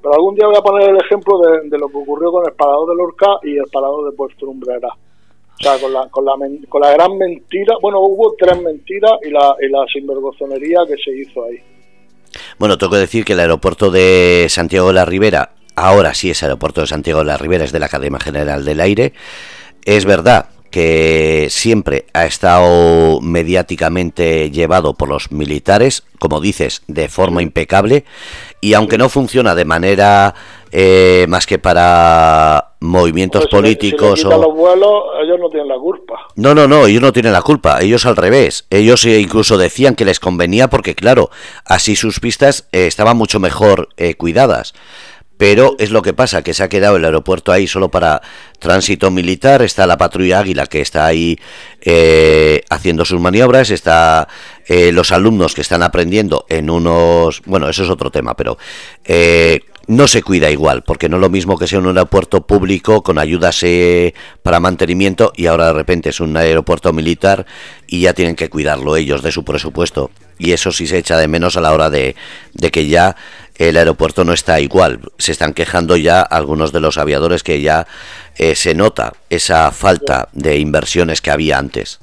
[0.01, 2.53] Pero algún día voy a poner el ejemplo de, de, lo que ocurrió con el
[2.53, 4.91] parador de Lorca y el parador de Puerto Lumbrera.
[5.61, 6.33] O sea, con la, con la,
[6.69, 11.45] con gran mentira, bueno, hubo tres mentiras y la, y la sinvergonzonería que se hizo
[11.45, 11.59] ahí.
[12.59, 16.43] Bueno, tengo que decir que el aeropuerto de Santiago de la Ribera, ahora sí es
[16.43, 19.13] aeropuerto de Santiago de la Ribera, es de la Academia General del Aire.
[19.85, 27.43] Es verdad que siempre ha estado mediáticamente llevado por los militares, como dices, de forma
[27.43, 28.05] impecable,
[28.61, 30.35] y aunque no funciona de manera
[30.77, 36.27] eh, más que para movimientos políticos o los vuelos, ellos no tienen la culpa.
[36.35, 38.67] No, no, no, ellos no tienen la culpa, ellos al revés.
[38.71, 41.31] Ellos eh, incluso decían que les convenía porque claro,
[41.65, 44.75] así sus pistas eh, estaban mucho mejor cuidadas.
[45.37, 48.23] Pero es lo que pasa, que se ha quedado el aeropuerto ahí solo para
[48.61, 51.39] tránsito militar, está la patrulla Águila que está ahí
[51.81, 54.29] eh, haciendo sus maniobras, está
[54.67, 57.43] eh, los alumnos que están aprendiendo en unos...
[57.47, 58.59] Bueno, eso es otro tema, pero
[59.05, 63.03] eh, no se cuida igual, porque no es lo mismo que sea un aeropuerto público
[63.03, 63.65] con ayudas
[64.43, 67.47] para mantenimiento y ahora de repente es un aeropuerto militar
[67.87, 70.11] y ya tienen que cuidarlo ellos de su presupuesto.
[70.39, 72.17] Y eso sí se echa de menos a la hora de,
[72.55, 73.17] de que ya
[73.57, 75.01] el aeropuerto no está igual.
[75.19, 77.87] Se están quejando ya algunos de los aviadores que ya
[78.37, 82.01] eh, se nota esa falta de inversiones que había antes.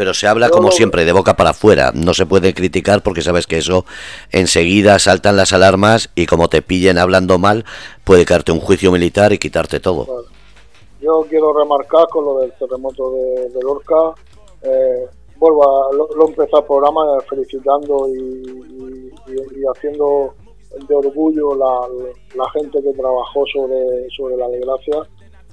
[0.00, 1.92] Pero se habla como siempre, de boca para afuera.
[1.94, 3.84] No se puede criticar porque sabes que eso
[4.32, 7.66] enseguida saltan las alarmas y como te pillen hablando mal,
[8.02, 10.24] puede caerte un juicio militar y quitarte todo.
[11.02, 14.18] Yo quiero remarcar con lo del terremoto de, Lorca.
[14.62, 19.12] Eh, vuelvo a lo, lo empezar el programa felicitando y,
[19.76, 20.32] haciendo
[20.88, 21.80] de orgullo la,
[22.42, 25.02] la, gente que trabajó sobre, sobre la desgracia.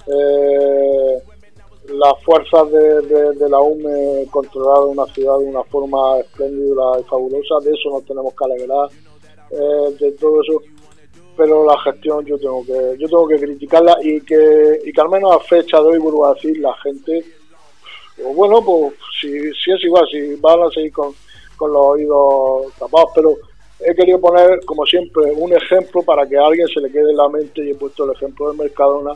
[0.08, 1.37] Eh,
[1.90, 7.72] las fuerzas de, la UME controlaron una ciudad de una forma espléndida y fabulosa, de
[7.72, 8.90] eso nos tenemos que alegrar,
[9.52, 10.62] eh, de todo eso,
[11.36, 15.10] pero la gestión yo tengo que yo tengo que criticarla y que, y que al
[15.10, 17.24] menos a fecha de hoy vuelvo a decir la gente
[18.18, 21.14] pues bueno, pues si, si es igual, si van a seguir con,
[21.56, 23.36] con los oídos tapados, pero
[23.80, 27.18] he querido poner, como siempre, un ejemplo para que a alguien se le quede en
[27.18, 29.14] la mente y he puesto el ejemplo de Mercadona.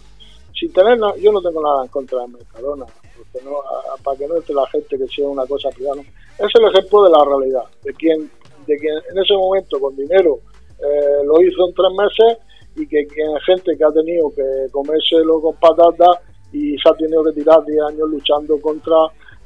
[0.62, 2.86] Sin tener, yo no tengo nada en contra de Mercadona,
[3.18, 3.64] porque no,
[4.04, 6.04] para que no esté la gente que sea una cosa privada.
[6.38, 8.30] Es el ejemplo de la realidad, de quien,
[8.68, 10.38] de quien en ese momento con dinero
[10.78, 12.38] eh, lo hizo en tres meses
[12.76, 16.20] y que quien gente que ha tenido que comérselo con patatas
[16.54, 18.98] y se ha tenido que tirar 10 años luchando contra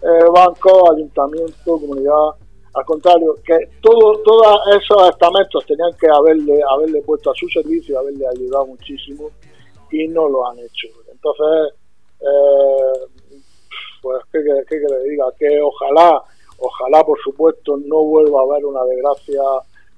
[0.01, 2.35] eh, bancos, ayuntamientos, comunidad.
[2.73, 7.97] Al contrario, que todo, todos esos estamentos tenían que haberle, haberle puesto a su servicio,
[7.97, 9.31] haberle ayudado muchísimo
[9.91, 10.87] y no lo han hecho.
[11.11, 11.73] Entonces,
[12.21, 13.07] eh,
[14.01, 15.25] pues, ¿qué, que le diga?
[15.37, 16.21] Que ojalá,
[16.59, 19.41] ojalá, por supuesto, no vuelva a haber una desgracia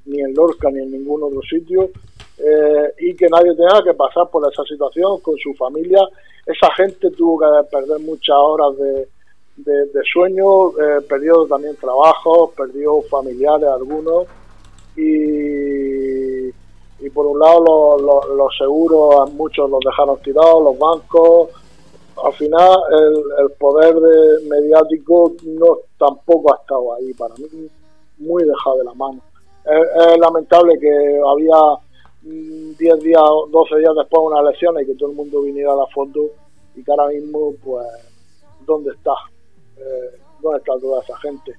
[0.06, 1.90] ni en Lorca ni en ningún otro sitio,
[2.38, 6.00] eh, y que nadie tenga que pasar por esa situación con su familia.
[6.46, 9.08] Esa gente tuvo que perder muchas horas de,
[9.58, 14.28] de, sueño, eh, perdió también trabajo, perdió familiares algunos
[14.96, 15.87] y,
[17.00, 21.50] y por un lado los, seguros muchos los dejaron tirados, los bancos,
[22.24, 27.70] al final el, el poder de, mediático no tampoco ha estado ahí para mí,
[28.18, 29.22] muy dejado de la mano.
[29.66, 31.58] Es, lamentable que había
[32.22, 33.22] 10 mm, días,
[33.52, 36.22] 12 días después de una elección y que todo el mundo viniera a la foto
[36.76, 37.86] y que ahora mismo, pues,
[38.66, 39.14] ¿dónde está?
[39.78, 41.54] Eh, ¿Dónde está toda esa gente?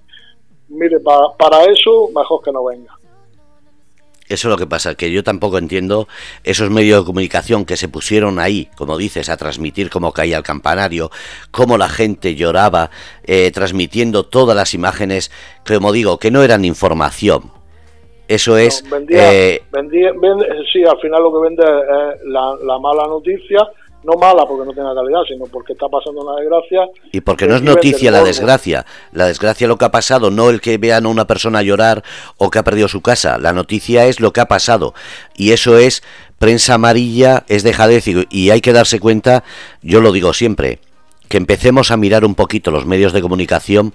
[0.69, 2.98] Mire, para, para eso, mejor que no venga.
[4.29, 6.07] Eso es lo que pasa, que yo tampoco entiendo
[6.45, 10.43] esos medios de comunicación que se pusieron ahí, como dices, a transmitir cómo caía el
[10.43, 11.11] campanario,
[11.51, 12.91] cómo la gente lloraba,
[13.25, 15.31] eh, transmitiendo todas las imágenes,
[15.67, 17.53] como digo, que no eran información.
[18.29, 18.85] Eso es...
[19.09, 19.63] Eh,
[20.71, 23.67] sí, al final lo que vende es la, la mala noticia
[24.05, 26.87] no mala porque no tiene calidad, sino porque está pasando una desgracia.
[27.13, 28.87] Y porque no es noticia la desgracia.
[29.13, 32.03] La desgracia lo que ha pasado, no el que vean a una persona llorar
[32.37, 33.39] o que ha perdido su casa.
[33.39, 34.95] La noticia es lo que ha pasado.
[35.37, 36.03] Y eso es
[36.39, 39.43] prensa amarilla, es dejadez y hay que darse cuenta,
[39.83, 40.79] yo lo digo siempre,
[41.29, 43.95] que empecemos a mirar un poquito los medios de comunicación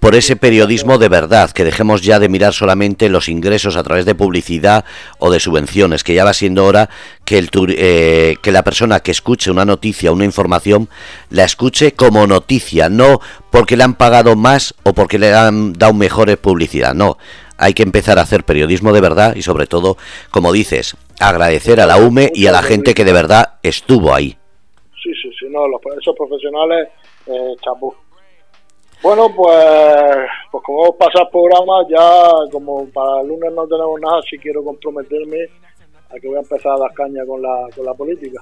[0.00, 4.04] por ese periodismo de verdad, que dejemos ya de mirar solamente los ingresos a través
[4.04, 4.84] de publicidad
[5.18, 6.90] o de subvenciones, que ya va siendo hora
[7.24, 10.88] que, el, eh, que la persona que escuche una noticia, una información,
[11.30, 13.20] la escuche como noticia, no
[13.50, 17.16] porque le han pagado más o porque le han dado mejores publicidad, no.
[17.58, 19.96] Hay que empezar a hacer periodismo de verdad y sobre todo,
[20.32, 24.36] como dices, agradecer a la UME y a la gente que de verdad estuvo ahí
[25.50, 26.88] no, los, esos profesionales,
[27.26, 27.94] eh, chapú.
[29.02, 30.16] Bueno, pues,
[30.50, 34.38] pues como vamos a pasar programa, ya como para el lunes no tenemos nada, si
[34.38, 35.38] quiero comprometerme
[36.08, 38.40] a que voy a empezar a dar caña con la, con la política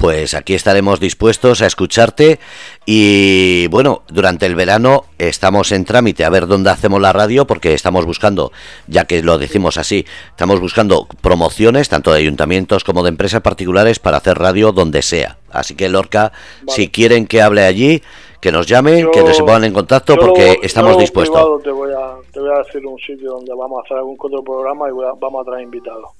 [0.00, 2.40] pues aquí estaremos dispuestos a escucharte
[2.86, 7.74] y bueno, durante el verano estamos en trámite a ver dónde hacemos la radio porque
[7.74, 8.50] estamos buscando,
[8.86, 13.98] ya que lo decimos así, estamos buscando promociones tanto de ayuntamientos como de empresas particulares
[13.98, 15.39] para hacer radio donde sea.
[15.52, 16.32] Así que Lorca,
[16.68, 18.02] si quieren que hable allí,
[18.40, 21.62] que nos llamen, que se pongan en contacto porque estamos dispuestos.
[21.62, 24.42] Te voy, a, te voy a decir un sitio donde vamos a hacer algún otro
[24.42, 26.10] programa y vamos a traer invitados.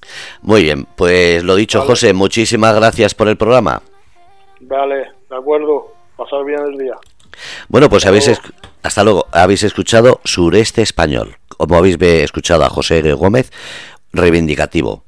[0.42, 3.82] Muy bien, pues lo dicho, José, muchísimas gracias por el programa.
[4.60, 6.96] Vale, de acuerdo, pasar bien el día.
[7.68, 8.28] Bueno, pues habéis
[8.82, 9.26] hasta luego.
[9.32, 11.36] Habéis escuchado Sureste Español.
[11.48, 13.50] Como habéis escuchado a José Gómez,
[14.12, 15.04] reivindicativo.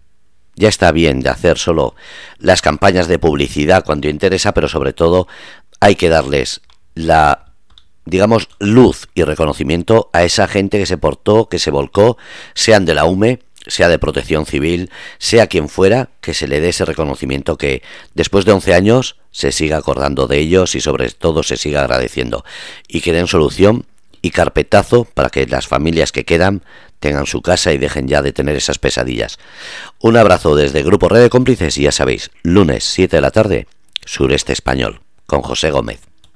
[0.62, 1.96] Ya está bien de hacer solo
[2.38, 5.26] las campañas de publicidad cuando interesa, pero sobre todo
[5.80, 6.60] hay que darles
[6.94, 7.46] la
[8.04, 12.16] digamos luz y reconocimiento a esa gente que se portó, que se volcó,
[12.54, 16.68] sean de la UME, sea de protección civil, sea quien fuera, que se le dé
[16.68, 17.82] ese reconocimiento que
[18.14, 22.44] después de 11 años se siga acordando de ellos y sobre todo se siga agradeciendo.
[22.86, 23.84] Y que den solución
[24.20, 26.62] y carpetazo para que las familias que quedan
[27.02, 29.38] tengan su casa y dejen ya de tener esas pesadillas.
[29.98, 33.66] Un abrazo desde Grupo Red de Cómplices y ya sabéis, lunes 7 de la tarde,
[34.06, 36.11] Sureste Español, con José Gómez.